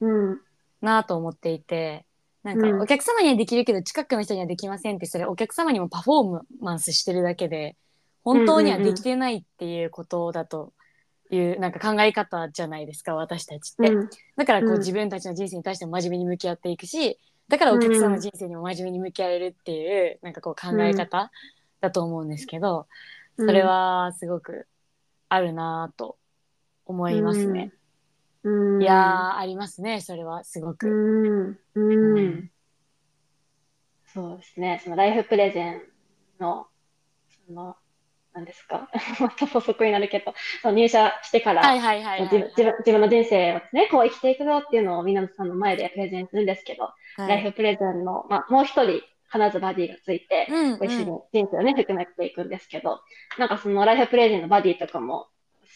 [0.00, 0.40] うん。
[0.82, 2.04] なと思っていて
[2.42, 7.76] なんうんかお客様にはできるけど近くの人にはできませんってそれお客様にもパフォーマンスしてるだけで
[8.24, 10.72] 本当にはできてないっていうことだと
[11.30, 13.92] いうなんか考え方じゃないですか私たちって。
[13.92, 14.10] うん。
[14.36, 17.18] だからこう、うん自分たちの人生に対しても真面目に向き合っていくし
[17.50, 21.32] だからお客さんの人生にも真面目に向き合えるっていう、なんかこう考え方
[21.80, 22.86] だと思うんですけど、
[23.36, 24.68] それはすごく
[25.28, 26.16] あるなぁと
[26.86, 27.72] 思いますね。
[28.42, 28.82] うん。
[28.82, 30.86] いやーありますねそれはすごうく。
[30.88, 31.58] ん。
[31.74, 32.18] うん。
[32.18, 32.50] うん
[34.12, 34.80] そうですね。
[34.82, 35.82] そのライフプレゼン
[36.40, 36.66] の、
[37.46, 37.76] その、
[38.32, 38.90] 何ですか？
[39.20, 46.92] また補足になるけど、その入社してから、はいはいはいはい、自分の人生をですね、こう生きていくぞっていうのを皆さんの前でプレゼンするんですけど、は
[47.26, 49.00] いライフプレゼンの、まあ、もう一人、
[49.32, 53.00] 必ずバディがついて、うんこう一緒にうん人生をね、含めていくんですけど、
[53.38, 55.28] なんかそのライフプレゼンのバディとかも、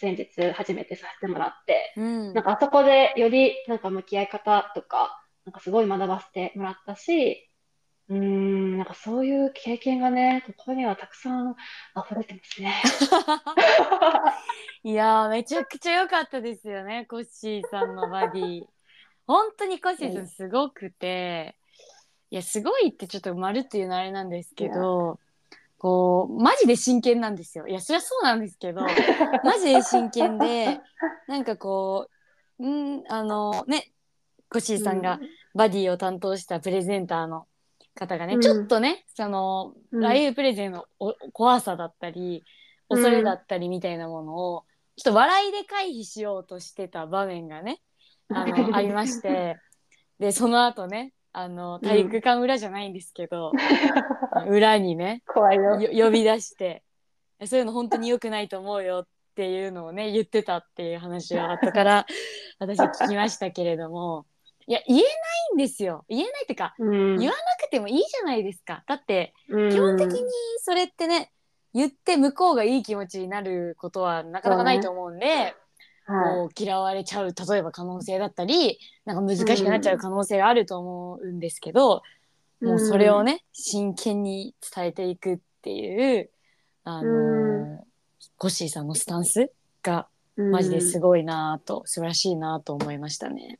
[0.05, 7.49] 先日初めてさせてもらって、うんなんかあそこでよりなんか向き合い方とか、なんかすごい学ばせてもらったし、
[8.09, 11.55] うーん、なんかそういう経験がね、ここにはたくさん
[11.97, 12.75] 溢れてますね。
[14.87, 18.64] いやーめちゃくちゃ良かったですよねコッシーさんのバディ
[19.27, 21.57] 本当にコッシーさんすごくて
[22.29, 25.19] いやすごいってちょっと丸っていうのはあれなんですけど
[25.85, 27.66] こうマジで真剣なんですよ。
[27.68, 28.81] いやそりゃそうなんですけど
[29.44, 30.81] マジで真剣で
[31.29, 32.09] なんかこ
[32.59, 33.92] ううんあのね
[34.49, 35.20] コッシーさんが
[35.55, 37.47] バディを担当したプレゼンターの
[37.94, 38.40] 方がね、うん。
[38.40, 40.01] ちょっとねそのうん。
[40.01, 42.44] ライブプレゼンのお怖さだったり
[42.88, 44.64] 恐れだったりみたいなものを、
[44.97, 47.83] ちょっと笑いで回避しようとしてた場面がね
[48.31, 49.59] あの ありまして
[50.18, 53.51] でその後ねあの体育館裏じゃないんですけど、
[54.49, 55.81] 裏にね怖いよ。
[55.81, 56.85] よ呼び出して
[57.44, 62.07] そういうの本当に良くないと思うよっていうのをね言ってたっていう話を後から
[62.61, 64.27] 私聞きましたけれども
[64.68, 65.11] いや言えない
[65.55, 66.05] んですよ。
[66.09, 67.18] 言えないっていうかうん。
[67.18, 68.85] 言わなくてもいいじゃないですか。
[68.87, 69.70] だってうん。
[69.70, 70.23] 基本的に
[70.59, 71.33] それってね
[71.75, 75.55] 言って向こうがいい気持ちになることはなかなかないと思うんで、は
[76.07, 82.03] こう嫌われちゃう例えば可能性だったりなんか難しくなっちゃう可能性があると思うんですけど、
[82.62, 82.67] い。
[82.67, 86.31] もうそれをね真剣に伝えていくっていう
[86.85, 87.87] あのーう
[88.37, 89.51] コッシーさんのスタンス
[89.83, 93.59] がうん、マジですごいなぁと、素晴らしいなぁと思いましたね。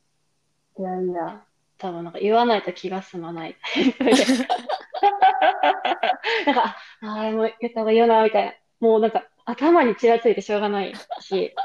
[0.77, 1.41] いやいや、
[1.77, 3.55] 多分なんか言わないと気が済まない。
[6.45, 8.53] なんか、ああ、もう言った方がいいよな、みたいな。
[8.81, 11.55] もうなんか頭にちらついてしょうがないし。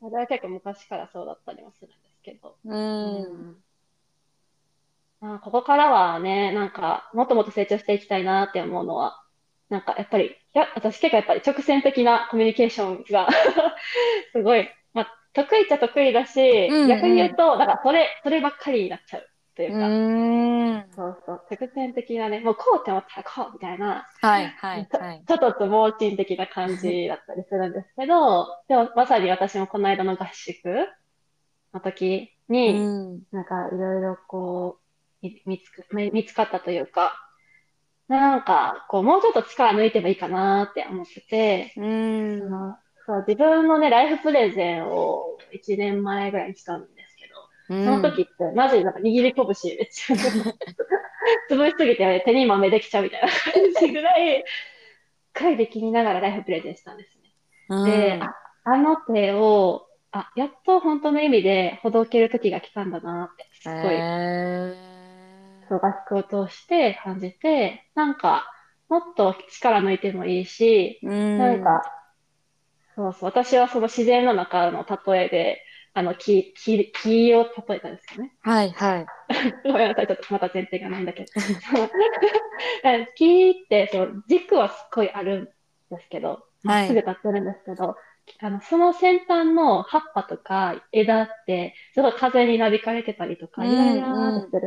[0.00, 2.56] それは結構昔からそうだったりもするんですけど。
[2.64, 3.62] うん、
[5.20, 9.22] まあ、ここからはね、なんか、もっともっと成長していきたいなって思うのは、
[9.68, 13.28] なんかやっぱり、いや、私結構やっぱり直線的なコミュニケーションが
[14.32, 19.29] すごい、まあ、得意っちゃ得意だし、うんうん逆に言うと、なんかそれ、そればっかりになっちゃう
[19.60, 25.24] といううか、ん、そうそう、直線的なね、もうこうって思ったらこうみたいな、はいはいはい。
[25.28, 30.64] ちょっと盲信的な感じだったりするんですけど、でもまさに私もこの間の合宿
[31.74, 34.78] の時に、うん、なんかいろいろこ
[35.22, 37.12] う、み見つか、見見つかったというか、
[38.08, 46.99] なんか、こう、もうちょっと力抜いてもいいかなって思ってて、うん、そのそう、自分のね、ライフプレゼンを1年前ぐらいにしたんで
[47.70, 50.16] その時って、マジでなんか握り拳めっちゃ、
[51.48, 54.44] 潰しすぎて手に豆できちゃうみたいな感じぐらい、
[55.32, 57.32] 回で気にながらライフプレゼンしたんですね。
[57.68, 64.74] うん、で、ああの手を、あ、やっと本当の意味でほどける時が来たんだなって、すごい、へ
[65.68, 68.52] そう合宿を通して感じて、なんか、
[68.88, 71.82] もっと力抜いてもいいし、なんか、
[72.96, 78.32] そうそう、私はその自然の中の例えで、あの、木、木、木を例えたんですよね。
[78.42, 79.06] はいはい。
[79.64, 81.28] ごめんなさい、ちょっとまた前提がないんだけど。
[83.16, 85.44] 木 って、そう、軸はすっごいあるん
[85.94, 87.96] ですけど、まっすぐ立ってるんですけど、
[88.40, 94.58] あの、その先端の葉っぱとか枝って、すごい風になびかれてたりとか、うんイライラーって。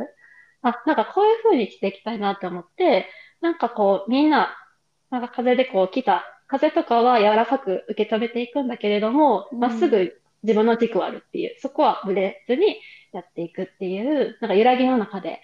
[0.62, 3.08] あ、なんかこういう風に着ていきたいなって思って、
[3.42, 4.58] なんかこう、みんな、
[5.10, 12.80] なんか風でこう来た、風とかは柔らかく受け止めていくんだけれども、うんまっすぐ自分の軸はあるっていう、そこはブレずに
[13.12, 15.42] やっていくっていう、なんか揺らぎの中で、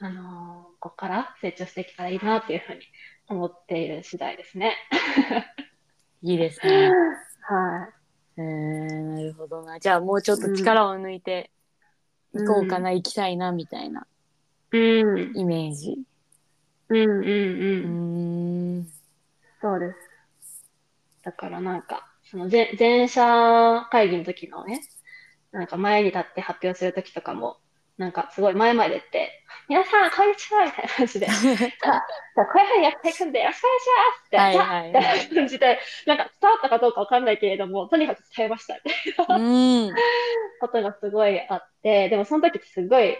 [0.00, 2.80] あのーここから成長していけたらいいなっていうふうに
[3.28, 4.76] 思っている次第ですね。
[6.22, 6.90] いいですね。
[7.48, 7.88] は
[8.36, 9.80] えー、なるほどな。
[9.80, 11.50] じゃあもうちょっと力を抜いて
[12.34, 14.06] いこうかな、行きたいなみたいな
[14.70, 15.18] うん。
[15.18, 15.36] うん。
[15.36, 15.98] イメージ。
[16.88, 18.78] うんうんううん。
[18.80, 18.88] ん。
[19.60, 20.64] そうです。
[21.22, 24.80] だからなんか、その前、前者会議の時のね、
[25.52, 27.58] なんか前に立って発表する時とかも、
[27.98, 29.30] なんかすごい前まで行って、
[29.68, 39.94] 皆さん、こんにちはみたいな感じで、 こういうふうにやっていくんでよろしくお願いしますって、はいはいみたいな感じで、なんか伝わったかどうかわかんないけれども、とにかく伝えましたみたいなうん。
[40.60, 43.16] ことがすごいあって、でもその時ってすごい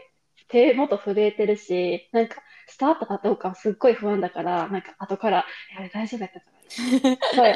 [0.49, 2.43] 手元震えてるし、なんか
[2.79, 5.45] 伝わったかどうかすっごい不安だから、なんか後から、
[5.79, 6.57] いや、大丈夫やったかな。
[6.69, 7.53] すごい、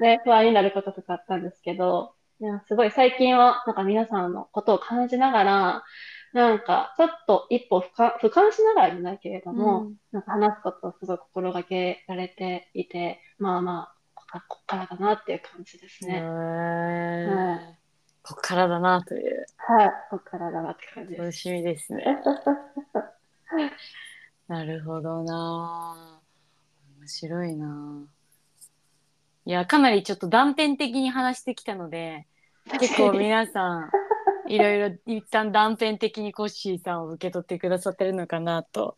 [0.00, 5.84] ね、不安になることとかあったんですけど、いやすごい最近はなんか皆さんのことを感じながら、
[6.32, 16.16] なんかちょっと一歩俯瞰、俯瞰しながらじゃないけれども、うんなんか話すことをすごい心がけられていて、まあまあ、ここっからだなっていう感じですね。
[16.16, 17.80] へー
[18.22, 21.20] こっからだなというはい、こっからだなって感じです。
[21.20, 22.04] 楽しみですね。
[24.50, 26.20] なるほどな。
[26.98, 28.04] 面白いな。
[29.44, 32.26] いや、かなりちょっと断片的に話してきたので、
[32.80, 33.90] 結構皆さん、
[34.48, 38.96] いろいろ一旦断片的にコッシーさんを受け取ってくださってるのかなと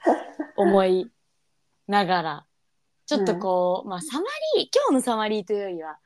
[0.57, 1.11] 思い
[1.87, 2.47] ながら
[3.05, 4.25] ちょっとこう、まあサマ
[4.57, 5.99] リー今日のサマリーというよりは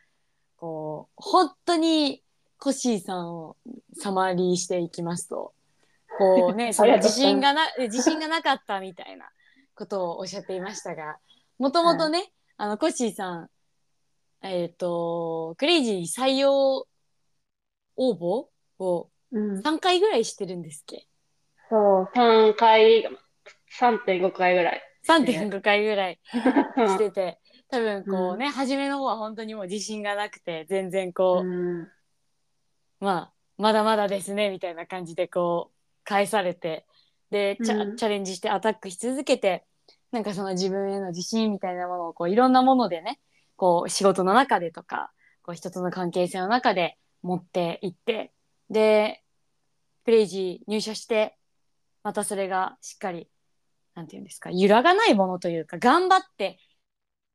[0.57, 2.25] こう本当に
[2.59, 3.57] コッシーさんを
[3.97, 5.55] サマリーしていきますと
[6.19, 9.31] こうね その自信がな自信がなかったみたいな
[9.77, 11.19] ことをおっしゃっていましたが
[11.59, 13.49] もともとね、あのコッシーさん
[14.43, 16.87] えっ、とクレイジー採用
[17.97, 18.47] 応募
[18.83, 21.07] をうん、3回ぐらいしてるんですっけ？
[21.69, 23.09] そう、3回、
[23.81, 24.83] 3.5回ぐらい。
[25.09, 26.21] 3.5回ぐらい
[26.77, 31.89] う んしてて多分こうね、初めの方は本当にもう自信がなくて全然こう、うん。
[33.01, 35.75] まあまだまだですねみたいな感じでこう
[36.05, 36.87] 返されて
[37.31, 39.65] でチャ,、うんチャレンジしてアタックし続けて
[40.13, 43.19] なんかその自分への自信みたいなものをこういろんなものでね
[43.57, 45.11] こう仕事の中でとか
[45.43, 48.33] こう人との関係性の中で持っていって
[48.71, 49.23] で
[50.05, 51.37] クレイジー入社して
[52.05, 53.29] またそれがしっかり
[53.95, 56.61] なんていうんですか揺らがないものというか頑張って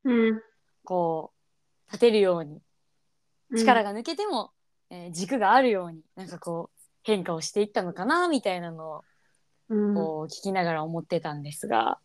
[0.04, 0.42] うん。
[0.84, 1.32] こ
[1.88, 2.60] う立てるように
[3.56, 3.92] 力が。
[3.92, 4.50] が抜けても、
[4.90, 9.04] えー軸があるようになんかこう変化をしていったのかなみたいなのうんを
[9.94, 11.98] こう聞きながら思ってたんですが、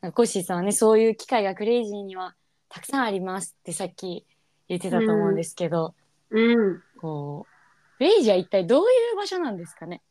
[0.00, 2.34] なんかコッシーさんはねそういう機会がクレイジーには
[2.68, 4.26] たくさんありますってさっき
[4.68, 5.94] 言ってたと思うんですけど、
[6.30, 6.82] うん。
[7.00, 8.84] こうクレイジーは一体どうい
[9.14, 10.02] う場所なんですかね？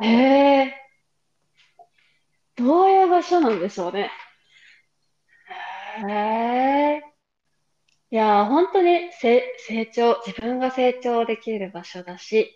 [0.00, 0.74] へえ。
[2.56, 4.10] どういう場所なんでしょうね？
[6.08, 6.12] へ
[6.98, 7.02] え。
[8.10, 12.54] いやー、本当にせ成長、自分が成長できる場所だし、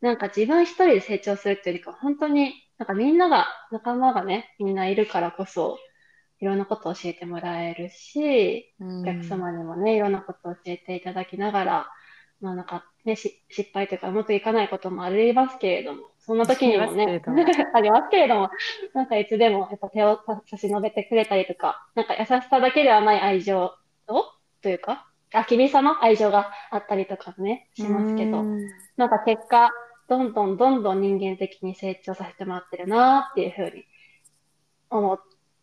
[0.00, 5.78] なんか自分一人で成長するっていうよりか、本当に、なんかみんなが、仲間がね、みんないるからこそ、
[6.40, 11.86] いろんなことを教えてもらえるし、おお客様にもね、いろんなことを教えていただきながら、
[12.40, 17.20] まあなんかね、し失敗というかうまくいかないこともありますけれども、そんな時にもね、
[17.74, 18.50] ありますけれども、
[18.94, 23.72] なんかいつでもやっぱ手を差し伸べてくれたりとか、なんか優しさだけではない愛情
[24.06, 24.24] を、
[24.62, 28.58] というか、あ、君さの愛情があったりとかね、しますけど、うん。
[28.96, 29.70] なんか結果、
[30.08, 33.84] どんどんどんどん人間的に成長させてもらってるなっていうふうに
[34.90, 35.18] 思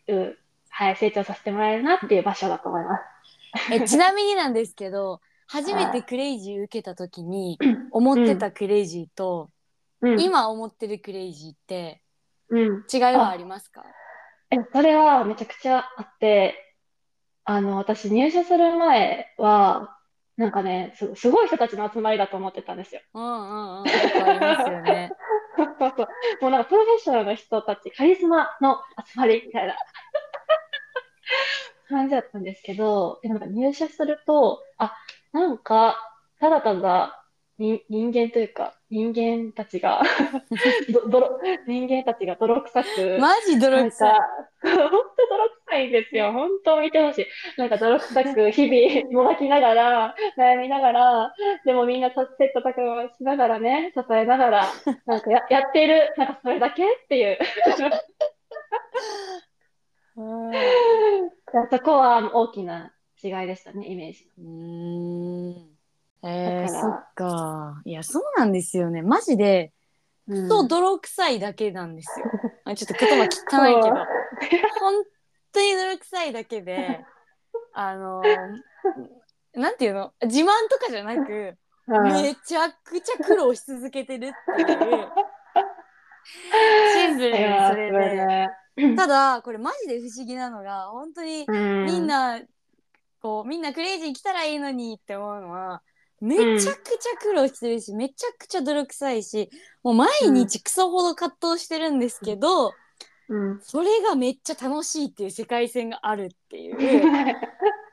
[0.08, 0.38] う、
[0.70, 3.74] はい、成長させてもらえるなっていう場所だと思います。
[3.74, 7.58] えちなみになんですけど 初めてクレイジー受けた時に
[7.92, 9.50] 思ってたクレイジーと、
[10.02, 10.20] うん。
[10.20, 12.02] 今思ってるクレイジーって
[12.50, 12.86] うん。
[12.92, 13.84] 違いはありますか？
[14.52, 16.76] え、それはめちゃくちゃあって、
[17.44, 19.95] あの、私入社する前は、
[20.38, 23.02] なんかね、す、すごい人たちの集まりだと思ってたんですよ。
[23.14, 25.12] うんうんうんよくありますよね。
[25.58, 26.08] そうそう。
[26.42, 29.76] もうなんかプロフェッショナルな人たち、カリスマの集まりみたいな
[31.88, 34.94] 感じだったんですけど、でもなんか入社すると、あ、
[35.32, 35.98] なんか、
[36.40, 37.24] ただただ
[37.58, 40.02] に人間というか、人間たちが
[40.90, 44.10] ど、泥、人間たちが泥臭く、マジ泥臭い。
[44.10, 44.20] か、
[44.62, 46.32] 本当泥臭いんですよ。
[46.32, 47.26] 本当見てほしい。
[47.58, 51.34] なんか泥臭く 日々もがきながら、悩みながら、
[51.66, 54.66] でもみんなた切磋琢磨しながらね、支えながら、
[55.06, 57.38] なんかや、 やっている、なんかそれだけっていう。
[60.18, 60.52] うん
[61.70, 64.32] そこは大きな違いでしたね、イメージ。
[64.38, 65.75] うーん
[66.24, 67.82] えー、そっか。
[67.86, 69.02] いや、そうなんですよね。
[69.02, 69.72] マジで、
[70.28, 70.50] うん。
[70.50, 72.26] と泥臭いだけなんですよ。
[72.64, 73.96] あちょっと言葉汚いけど、
[74.80, 75.04] 本
[75.54, 77.06] 当に泥臭いだけで、
[77.74, 78.24] あの
[79.54, 80.14] なんていうの？
[80.24, 81.56] 自慢とかじゃなく、
[81.88, 82.04] うん。
[82.04, 84.68] めちゃくちゃ苦労し続けてるっていう、
[86.94, 88.26] シンプルにいやーそれそれで。
[88.26, 88.96] ね。
[88.96, 91.86] ただ、これマジで不思議なのが、本当にうん。
[91.86, 92.42] みんな、
[93.22, 95.84] こうみんなクレイジー来たらいいのにって思うのは
[96.22, 99.50] めちゃくちゃ苦労してるし、めちゃくちゃ泥臭いし
[99.84, 102.74] もう毎日クソほど葛藤してるんですけど、
[103.28, 103.60] うん。
[103.62, 106.76] それがめっちゃ楽しいっていう世界線があるっていう。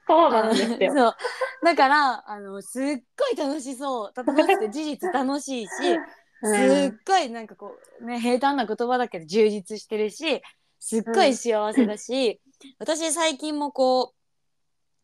[0.07, 0.93] そうなんですよ。
[0.95, 1.17] そう
[1.65, 5.71] だからあのすっごい楽しそう楽しくて事実楽しいし
[6.43, 10.43] すっごいなんかこうね平坦な言葉だけど充実してるし
[10.81, 12.41] すっごい幸せだし、
[12.79, 14.13] 私最近もこ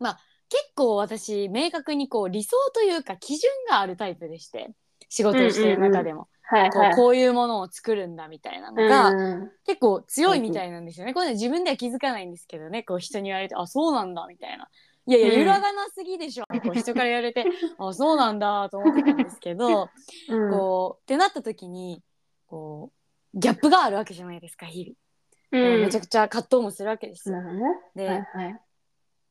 [0.01, 4.71] うまあ結構私明確にこう理想というか基準があるタイプでして
[5.09, 6.71] 仕事をしてる中でも、はいはい。
[6.71, 11.13] こうこういうものを作るんだみたいなのが、うん結構強いみたいなんですよね。
[11.13, 14.69] これね自分では気づかないんですけどねこう人に言われてあそうなんだみたいな。
[15.07, 17.45] いやいやうん揺らがなすぎでしょ、こう人から言われて
[17.79, 19.89] あそうなんだと思ってたんですけど、
[20.29, 22.03] うんこうってなった時に
[22.47, 22.93] こ
[23.35, 27.37] うギャップがあるわけじゃないですか日々、うんめちゃくちゃ葛藤もするわけですよ。
[27.95, 28.61] で、はいはい。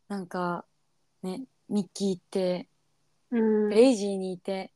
[0.07, 0.65] なんか
[1.23, 2.69] ねミッキーって
[3.31, 3.69] うん。
[3.69, 4.71] クレイジーにいて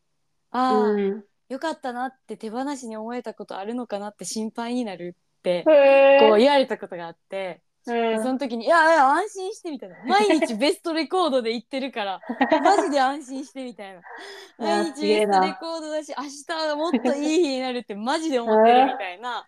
[0.52, 1.24] ああ、うん。
[1.50, 8.24] よかったなって手放しに思えたことあるのかなって心配になるってへこうー言われたことがあって、うん。
[8.24, 12.22] その時に「いやいや安心して」みたいな 「毎日ベストレコードで言ってるから
[12.62, 14.00] マジで安心して」みたいな
[14.60, 19.48] 「いや毎日ベストレコードだし明日はもっといい日になるってマジで思ってる」みたいな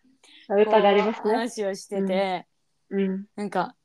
[1.29, 1.31] ね。
[1.31, 2.47] 話をしてて、
[2.89, 3.25] うん。
[3.35, 3.75] なんか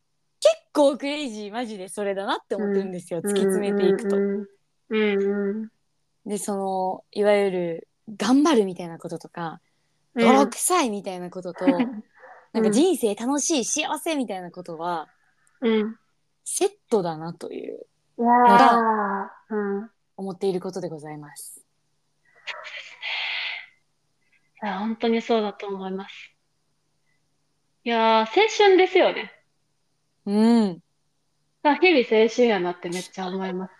[0.78, 4.16] 結構クレイジーマジでそれだなって思ってるんですよ、突き詰めていくと。
[4.16, 4.46] うん
[4.90, 5.68] うん
[6.24, 9.60] でそのいわゆる頑張るみたいなこととか
[10.14, 10.22] うん。
[10.22, 11.66] 泥臭いみたいなことと、
[12.52, 15.08] なんか人生楽しい幸せみたいなことは
[15.60, 15.96] うん。
[16.44, 17.86] セットだなという
[18.18, 19.90] いやーうん。
[20.16, 21.64] 思っていることでございます。
[24.62, 26.34] いや、本当にそうだと思います。
[27.84, 28.26] いやー、青
[28.58, 29.37] 春ですよね。
[30.28, 30.82] うん。
[31.62, 33.72] あ日々青春やなってめっちゃ思います。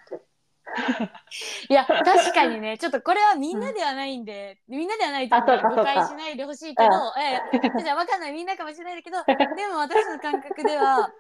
[1.68, 2.78] いや確かにね。
[2.78, 6.88] ちょっとこれはみんなではないんで、みんなではないと誤解しないでほしいけど、
[7.20, 7.82] ええ。
[7.82, 8.32] じゃあ分かんない。
[8.32, 9.18] みんなかもしれないけど
[9.57, 11.11] でも私の感覚では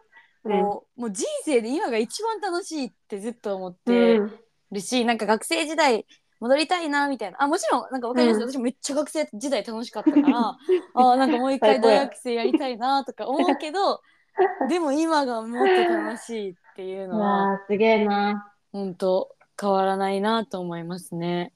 [0.42, 4.38] こう、もう人生で今が一番楽しいってずっと思ってうん。
[4.72, 6.06] るし、なんか学生時代
[6.40, 7.42] 戻りたいなみたいな。
[7.42, 8.50] あもちろんなんか分かります、うん。
[8.50, 10.56] 私めっちゃ学生時代楽しかったから
[10.94, 14.00] あなんかもう一回大学生やりたいなとか思うけど
[14.68, 18.52] でも今がもっと楽しいっていういのはやー、すげえな。
[18.72, 21.52] 本当変わらないなと思いますね。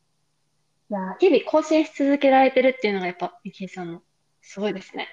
[0.90, 4.02] いやー、日々更新し続けられてるっていうのがやっぱ、ミキさんの
[4.40, 5.08] すごいですね。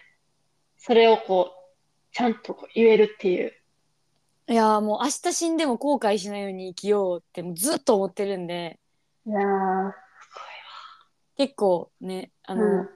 [0.77, 1.75] それをこう、
[2.11, 3.53] ちゃんと言えるっていう。
[4.47, 8.79] いやーもう明日死んでも後悔しないように生きようってもうずっと思ってるんで
[9.27, 9.93] いやー、
[11.37, 12.89] 結構ねあの、うん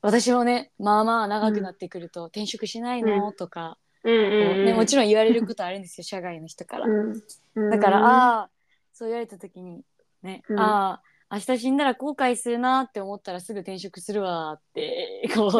[0.00, 3.78] 私もねまあまあ長くなってくると、転職しないの、とか、
[4.08, 4.64] うんうんうん。
[4.66, 6.86] ね、もちろん言われることあるんですよ社外の人から。
[6.86, 7.22] うん。
[7.54, 8.50] うんだから、ああ
[8.92, 9.82] そう言われた時に
[10.22, 15.50] ね、うんああ明日死んだら後悔するなって思ったらすぐ転職するわって こう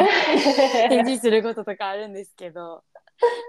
[0.88, 2.84] 返事することとかあるんですけど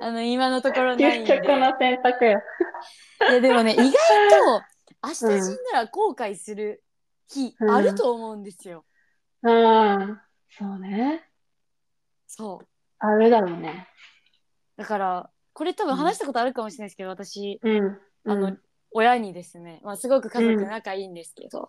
[0.01, 2.39] あの今のところないん究で極の選択や。
[3.29, 3.91] いやでもね意外
[4.29, 4.61] と
[5.01, 5.29] 明日死ん
[5.71, 6.83] だら後悔する
[7.29, 8.83] 日うんあると思うんですよ。
[9.43, 10.21] うん。
[10.49, 11.23] そうね。
[12.27, 12.67] そう
[12.99, 13.87] あるだろうね。
[14.79, 17.99] だからこれ多分話したことあるかもしれないですけど、私うん。
[18.25, 18.57] あの、
[18.91, 21.67] 親にですね、まあ、すごく家族仲いいんですけど、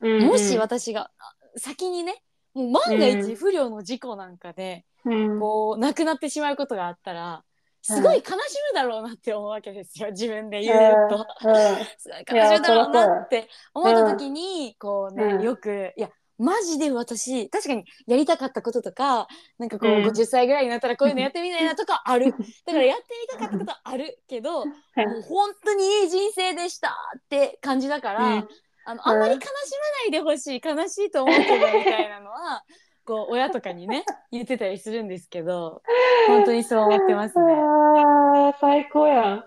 [0.00, 2.22] うん、もし私があ先にね
[2.54, 7.42] もう万が一不慮の事故なんかで、うん、こう亡くなってしまうことがあったら
[7.80, 8.38] すごい悲しむ
[8.74, 11.26] だろうなって思うわけですよ自分で言うと。
[11.98, 15.42] すごい悲しむだろうなって思った時に、こうね、うん。
[15.42, 16.10] よくいや
[16.42, 19.28] マジで私確かにやりたかったこととか
[19.58, 22.32] なんかこう、うん50歳ぐらいになったらこういうのやってみたいなとかある
[22.66, 28.48] だからやってみたかったことあるけどもう本当にいい人生でしたって感じだから、うん
[28.84, 32.64] あのあんまり悲しまないでほしい悲しいと思うけどみたいなのは
[33.04, 35.82] こう親とかにね言ってたりするんですけど
[36.26, 37.44] 本当にそう思ってますね。
[37.54, 39.44] あー最高やん。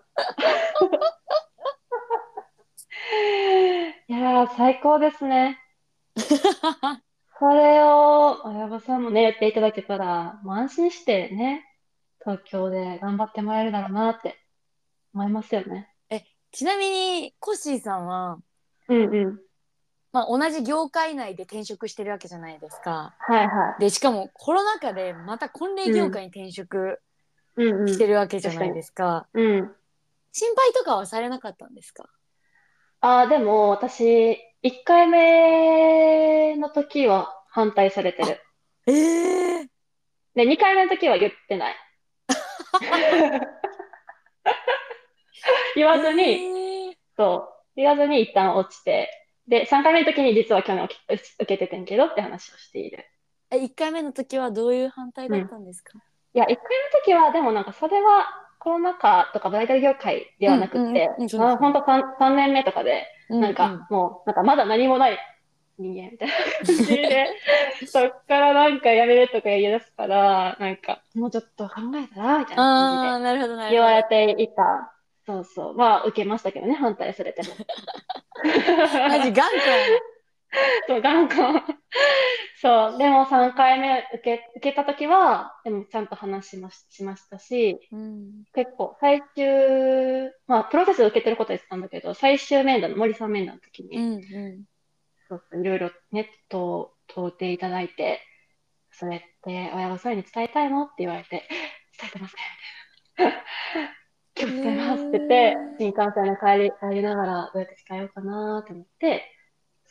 [4.07, 5.59] いやー、最高ですね。
[7.39, 11.65] それを親御さんもね、やっていただけたら、もう安心してね、
[12.19, 14.39] 東京で頑張ってもらえるだろうなって
[15.13, 15.91] 思いますよね。
[16.55, 18.37] ちなみにコッシーさんは、
[18.87, 19.39] うんうん。
[20.13, 23.13] まあ、同じ業界内で転職してるわけじゃないですか。
[23.19, 27.01] はいはでしかもコロナ禍でまた婚礼業界に転職
[27.57, 27.61] い。
[27.61, 27.87] うんうん。
[27.89, 29.27] してるわけじゃないですか。
[29.33, 29.75] うん。
[30.31, 32.07] 心配とかはされなかったんですか？
[33.01, 38.41] ああ、でも私、1回目の時は反対されてる。
[38.87, 39.69] ええ
[40.33, 41.75] で、2回目の時は言ってない。
[45.75, 49.07] 言わずに、そう、言わずに一旦落ちて、
[49.47, 53.05] で、3回目の時に実は去年受けててんけどって話をしている。
[53.51, 55.91] え1回目の時はどういう反対だったんですか、
[56.33, 56.59] いや、1回目の
[57.03, 58.25] 時は、でもなんかそれは
[58.57, 65.17] コロナ禍とかブライダル業界ではなくて、うんうんうんそうですねまあ、ほんと 3, 3年目とかで、うなんか、もう、なんかまだ何もない
[65.77, 66.33] 人間みたいな
[66.65, 67.27] 感じで、
[67.87, 74.91] そっからなんかやめるとか言い出すから、なんか、もうちょっと考えたら、みたいな感なるほどなじで言われていた。
[75.25, 75.73] そうそう。
[75.75, 77.49] まあ、受けましたけどね、反対されても。
[77.49, 79.99] どマジ頑固や
[80.87, 81.37] そう、頑固。
[82.61, 94.65] そう、でも3回目受け、受けた時は、でもちゃんと話しまし、しましたし、な、うん、結構最終、まあ、プロセスを受けてることは言ってたんだけど、最終面談の森さん面談の時に、うんうん
[95.27, 98.21] そうそういろいろね、と問うていただいて、
[98.91, 101.47] それって親御さんに伝えたいのって言われて、
[101.99, 102.41] 伝えてますね、
[103.17, 103.43] みたいな。
[104.37, 109.34] 今日伝えますって言って、新幹線で帰り、帰りながらどうやって伝えようかなって思って、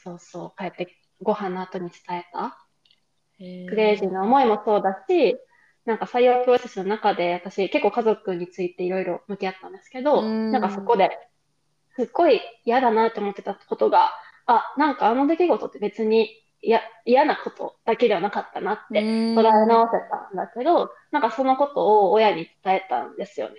[0.05, 2.59] そうそう、帰ってご飯の後に伝えた。
[3.41, 5.37] へクレイジーな思いもそうだし、
[5.87, 11.11] なんか採用プロセスの中で私結構家族についていろいろ向き合ったんですけど、うんなんかそこで
[11.97, 14.11] すっごい嫌だなって思ってたことが、
[14.47, 16.29] あ、なんかあの出来事って別に
[16.61, 23.55] 嫌嫌なことだけではなかったなって捉え直せたんだけど、なんかそのことを親に伝えたんですよね。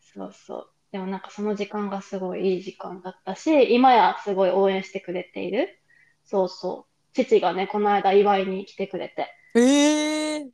[0.00, 0.75] そうそう。
[0.96, 5.78] でもなんかその時間がすごいいい時間だったし、今やすごい応援してくれている。
[6.24, 7.12] そうそう。
[7.12, 9.28] 父がね、この間祝いに来てくれて。
[9.54, 10.50] ええ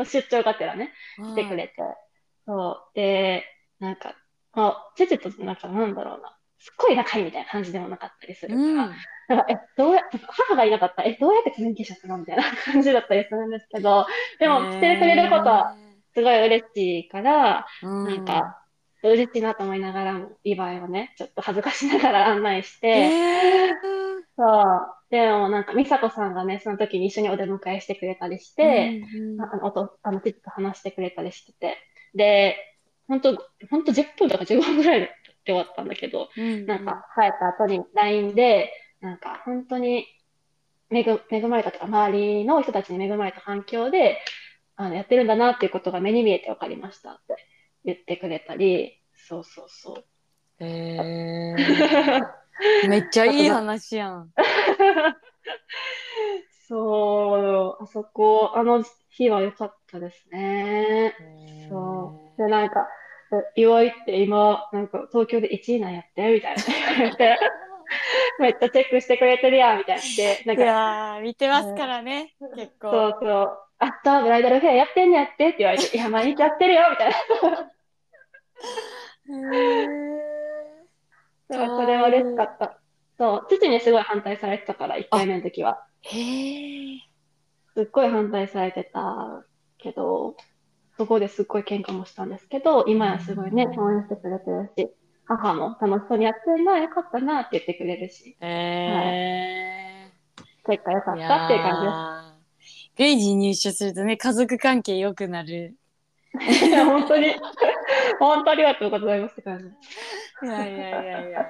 [0.10, 1.74] 出張がてらね、来てくれて。
[2.46, 2.96] そう。
[2.96, 3.44] で、
[3.80, 4.14] なんか、
[4.54, 6.34] まあ、父となんかなんだろうな。
[6.58, 8.62] すっごい仲いいみたいな感じでもなかったりするから。
[8.62, 8.94] うん
[9.28, 14.06] なんか、え、どうや、母がいなかったら、え、どうやってコミュニケーションするのみたいな感じだったりするんですけど、
[14.40, 15.76] でも、来てくれることは
[16.14, 18.64] すごい嬉しいから、なんか、
[19.02, 23.70] 嬉しいなと思いながらも、祝いをね、ちょっと恥ずかしながら案内して、え
[24.36, 24.98] そう。
[25.10, 29.02] でもなんか、美佐子さんがね、その時に一緒にお出迎えしてくれたりして、
[29.40, 31.52] ああの、おと、あの、父と話してくれたりして。
[31.52, 31.76] て、
[32.14, 32.56] で、
[33.06, 33.36] 本当
[33.70, 35.10] 本当10分とか15分ぐらいで
[35.46, 36.28] 終わったんだけど、
[36.66, 40.06] なんか、帰った後に LINE で、なんか、本当に
[40.90, 44.18] 恵ぐ、恵まれたとか、周りの人たちに恵まれた環境で、
[44.76, 47.36] あの、やってるんだなっていうことが目に見えて分かりましたって
[47.94, 50.04] 言ってくれたり、そうそうそう。
[50.60, 51.54] え
[52.88, 54.30] めっちゃいい話やん。
[56.68, 61.14] そう、あそこ、あの日は良かったですね。
[61.68, 62.42] そう。
[62.42, 62.88] で、なんか、
[63.56, 66.62] 岩井って今、なんか東京で1位なんやって、みたいな
[66.96, 67.38] 言われて、
[68.38, 70.02] めっちゃチェックしてくれてるやん、みたいな。
[70.02, 73.08] で、なんいか、やー見てますからね、結そ構。
[73.08, 77.72] うそう、あった、ブライダルフェアやってんねやってって言われて、いや、毎日やってるよ、みたいな。
[81.48, 82.78] だからそれは嬉しかった。
[83.18, 85.84] そう、父にすごい反対されてたから、1回目の時は。
[86.02, 86.98] へえ。
[87.74, 89.44] すっごい反対されてた
[89.78, 90.36] けど、
[90.96, 94.90] そこですっごい喧嘩もしたんですけど、今やすごいね、応援してくれてるし、
[95.26, 100.10] 母も楽しそうにやってるな、よかったなって言ってくれるし、え
[100.66, 102.38] 結果よかったっていう感やー。
[102.96, 105.76] クレイジー入社するとね、家族関係良くなる。
[106.34, 107.34] 本当に、
[108.18, 110.46] 本当ありがとうございますって感じ。
[110.46, 111.40] いやいやいやいやいや。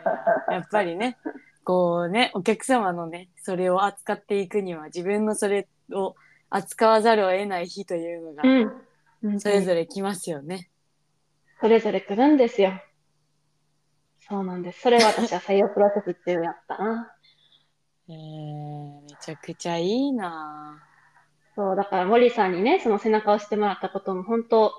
[0.51, 1.19] やっぱりね、
[1.65, 6.15] こうね、お客様のね、それを扱っていくには、自分のそれを
[6.51, 8.43] 扱わざるを得ない日というのが、
[9.23, 9.41] うん。
[9.41, 9.81] それぞれ。
[9.81, 10.71] れ来ますよね。
[11.61, 12.81] それぞれ来るんですよ。
[14.29, 14.81] そうなんです。
[14.81, 17.13] それは私は採用プロセスっていうのやったな。
[18.09, 20.83] えー、めちゃくちゃいいな
[21.55, 24.73] そう、だから森さんにね、その背中を押してもらったことも本当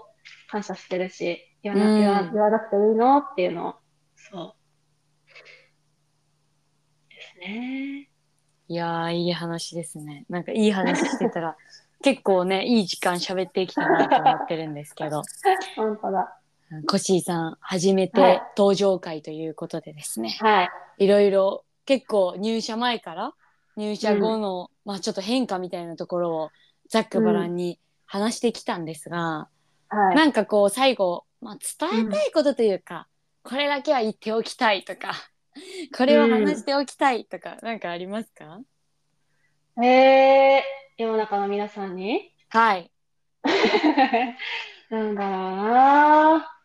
[0.49, 3.17] 感謝してるし、言わな,、うん言わ言わなくていいの？
[3.17, 3.75] っていうのを、
[4.15, 4.55] そう。
[7.09, 8.09] ですね。
[8.67, 10.25] いやー、いい話ですね。
[10.29, 11.57] なんかいい話してたら、
[12.03, 15.23] 結構ね、いい時間喋ってきたなと思ってるんですけど、
[15.75, 16.35] 本当だ。
[16.87, 20.65] コッシーさん、初めはいて登場会ということでですね、は
[20.99, 21.05] い。
[21.05, 23.33] いろいろ結構入社前から
[23.75, 26.49] 入社後の、まあちょっと変化みたいなところを
[26.87, 29.49] ざっくばらんに話してきたんですが、
[29.89, 30.15] はい。
[30.15, 31.57] なんかこう最後、まあ、
[31.89, 33.07] 伝えたいことというか、
[33.43, 35.13] これだけは言っておきたいとか、
[35.95, 38.59] これは話しておきたいとか、なんかありますか？
[39.81, 40.61] えー、
[40.97, 42.33] 世の中の皆さんに？
[42.49, 42.91] はい。
[44.89, 46.55] なんだろうな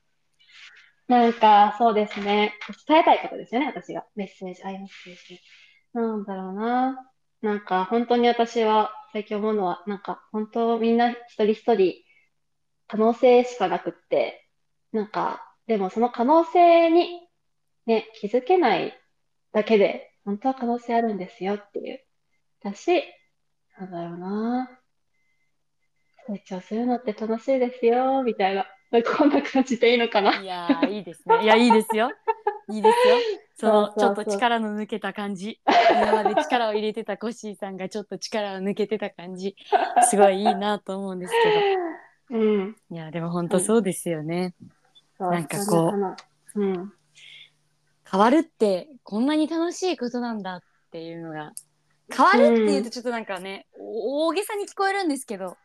[1.07, 2.55] なんか、そうですね。
[2.89, 4.07] 伝えたいことですよね、私が。
[4.16, 5.41] メッセージ、アイメッセージ。
[5.93, 7.11] なんだろうな
[7.43, 12.03] なんか、本当に私は最近思うのは、なんか、本当みんな一人一人
[12.89, 14.43] 可能性しかなくって、
[14.95, 17.20] なんか、でもその可能性に
[17.84, 18.95] ね、気づけない
[19.53, 22.01] だけで、本当は可能性あるんですよっていう。
[22.62, 23.03] だし、
[23.76, 24.70] なんだろうな
[26.28, 28.66] 成長するのって楽しいですよ、みたいな。
[29.18, 30.40] こんな感じでいいのかな。
[30.40, 31.42] いやー、いいですね。
[31.42, 32.11] いや、いいですよ。
[32.70, 33.14] いいですよ。
[33.57, 35.61] その、ちょっと力の抜けた感じ。
[35.90, 39.57] 今まで力を入れてたコッシーさんがちょっと力を抜けてた感じ。
[40.09, 41.34] すごいいいなと思うんです
[42.30, 42.72] け うん。
[42.72, 42.95] ど。
[42.95, 44.55] いや、でも本当そうですよね。
[45.19, 45.93] なんかこ
[46.55, 46.93] ううん。
[48.11, 51.53] 変わるってこんなに楽しいことなんだっていうのが。
[52.15, 55.57] 変わるっていうとちょっとなんかね、お大げさに聞こえるんですけど。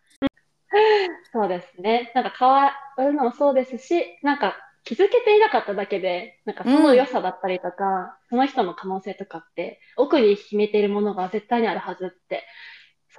[1.34, 2.12] そうですね。
[2.16, 12.45] なんか変わるのもそうですし、なんか気づけていなかっただけで、なんかその良さだったりとか、その人の可能性とかって、奥に秘めているものが絶対にあるはずって、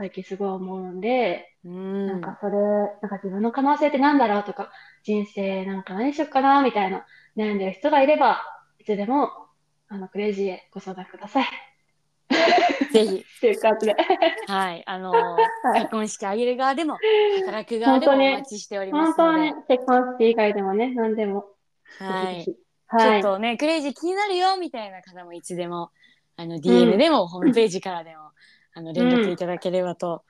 [0.01, 2.07] 最近すごい思うんで、うん。
[2.07, 4.73] なんかそれ、なんか自分の可能性って何だろうとか、
[5.05, 7.05] 人生なんか何しよっかな、みたいな
[7.37, 8.41] 悩んでる人がいれば、
[8.79, 9.29] いつでも、
[9.89, 11.47] あの、クレイジーへご相談ください。
[12.95, 13.97] ぜひ っていう感じで。
[14.47, 15.37] はいあの
[15.77, 16.97] い結婚式あげる側でも
[17.45, 21.45] 働く側でもお待ちしておりま本すので当に、結婚式以外でもね、何でも。
[21.99, 22.47] はい
[22.87, 23.23] はい。
[23.23, 25.91] ょっとね、クレイジー気になるよみたいな方もいつでも
[26.37, 28.31] あの DM でも、ホームページからでも
[28.81, 30.25] あの連絡いただければと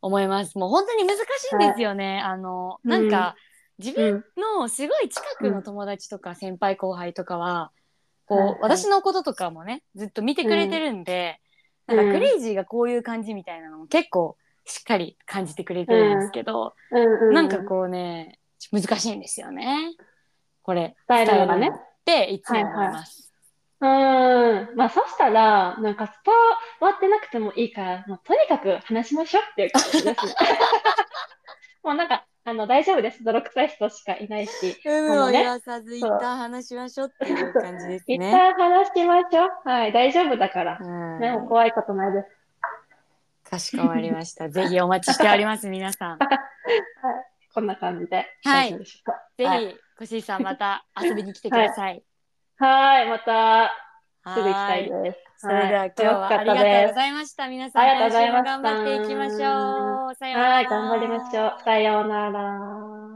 [0.00, 0.56] 思います。
[0.56, 1.20] もう本当に難し
[1.52, 2.20] いんですよね。
[2.20, 3.36] あのうんなんか、
[3.78, 4.60] 自分うん。
[4.60, 7.72] のすごい近くの友達とか先輩後輩とかは、
[8.26, 11.46] こう、はいはい私のこととかもねずっと見てくれてるんで、うん
[11.96, 17.34] なんかクレイジーがこういう感じみたいなのも結構しっかり感じてくれてるんですけど、うんうん。
[17.34, 18.40] なんかこうね
[18.72, 19.94] 難しいんですよね。
[20.62, 21.70] これ伝えるのがね。
[21.72, 23.25] っていつも思います。
[23.80, 24.76] うーん。
[24.76, 26.32] まあ、そしたら、なんか、スパ
[26.78, 30.14] 終わってなくてもいいから、もうとにかく話しましょうっていう感じですね。
[31.84, 33.24] もうなんか、あの、大丈夫です。
[33.24, 34.80] 泥臭い人しかいないし。
[34.84, 38.30] 有無を言わさず一旦話しましょうっていう感じです一ね。
[38.30, 39.50] 旦話しましょう。
[39.68, 40.78] はい、大丈夫だから。
[40.80, 43.50] うんね、もう怖いことないです。
[43.50, 44.48] かしこまりました。
[44.48, 46.18] ぜひお待ちしております、皆さん。
[47.54, 48.26] こんな感じで。
[48.44, 48.78] はい
[49.36, 51.92] ぜはいひ、コシーさんまた遊びに来てください。
[51.92, 52.04] はい、
[52.60, 53.72] また、
[54.34, 55.18] すぐ行きたはいいです。
[55.38, 57.48] それでは今日はありがとうございました。
[57.48, 60.14] 皆さん、ありがとうございました頑張っていきましょう。
[60.14, 60.54] さようなら。
[60.54, 61.62] はい、頑張りましょう。
[61.62, 63.15] さようなら。